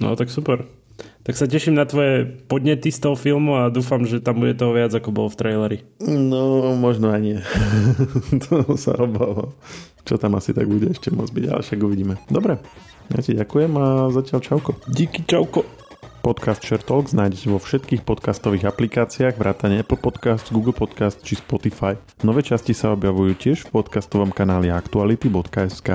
no 0.03 0.19
tak 0.19 0.29
super. 0.29 0.67
Tak 1.23 1.37
sa 1.39 1.47
teším 1.47 1.79
na 1.79 1.87
tvoje 1.87 2.27
podnety 2.51 2.91
z 2.91 3.05
toho 3.05 3.15
filmu 3.15 3.55
a 3.55 3.71
dúfam, 3.71 4.03
že 4.03 4.19
tam 4.19 4.43
bude 4.43 4.57
toho 4.59 4.75
viac, 4.75 4.91
ako 4.91 5.15
bolo 5.15 5.29
v 5.31 5.39
traileri. 5.39 5.79
No, 6.03 6.75
možno 6.75 7.13
aj 7.13 7.21
nie. 7.21 7.39
to 8.49 8.75
sa 8.75 8.99
obávam. 8.99 9.55
Čo 10.03 10.17
tam 10.19 10.35
asi 10.41 10.57
tak 10.57 10.67
bude 10.67 10.91
ešte 10.91 11.13
môcť 11.13 11.33
byť, 11.37 11.45
ale 11.53 11.63
však 11.63 11.79
uvidíme. 11.85 12.15
Dobre, 12.33 12.59
ja 13.15 13.21
ti 13.21 13.37
ďakujem 13.37 13.73
a 13.77 13.87
zatiaľ 14.11 14.41
čauko. 14.41 14.71
Díky, 14.89 15.23
čauko. 15.29 15.88
Podcast 16.21 16.61
Share 16.67 16.83
Talks 16.83 17.15
nájdete 17.15 17.47
vo 17.49 17.63
všetkých 17.63 18.03
podcastových 18.03 18.69
aplikáciách 18.69 19.39
vrátane 19.39 19.81
Apple 19.81 20.01
Podcast, 20.01 20.51
Google 20.51 20.75
Podcast 20.75 21.23
či 21.23 21.39
Spotify. 21.39 21.97
Nové 22.27 22.43
časti 22.43 22.75
sa 22.75 22.93
objavujú 22.93 23.33
tiež 23.39 23.69
v 23.69 23.81
podcastovom 23.81 24.35
kanáli 24.35 24.75
aktuality.sk. 24.75 25.89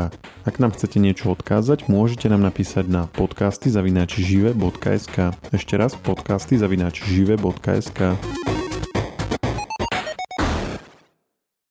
Ak 0.48 0.56
nám 0.58 0.72
chcete 0.74 0.98
niečo 0.98 1.36
odkázať, 1.36 1.92
môžete 1.92 2.32
nám 2.32 2.42
napísať 2.42 2.88
na 2.88 3.12
podcasty 3.12 3.68
zavinačižive.sk. 3.70 5.36
Ešte 5.52 5.74
raz 5.76 6.00
podcasty 6.00 6.56
zavinačižive.sk. 6.56 8.00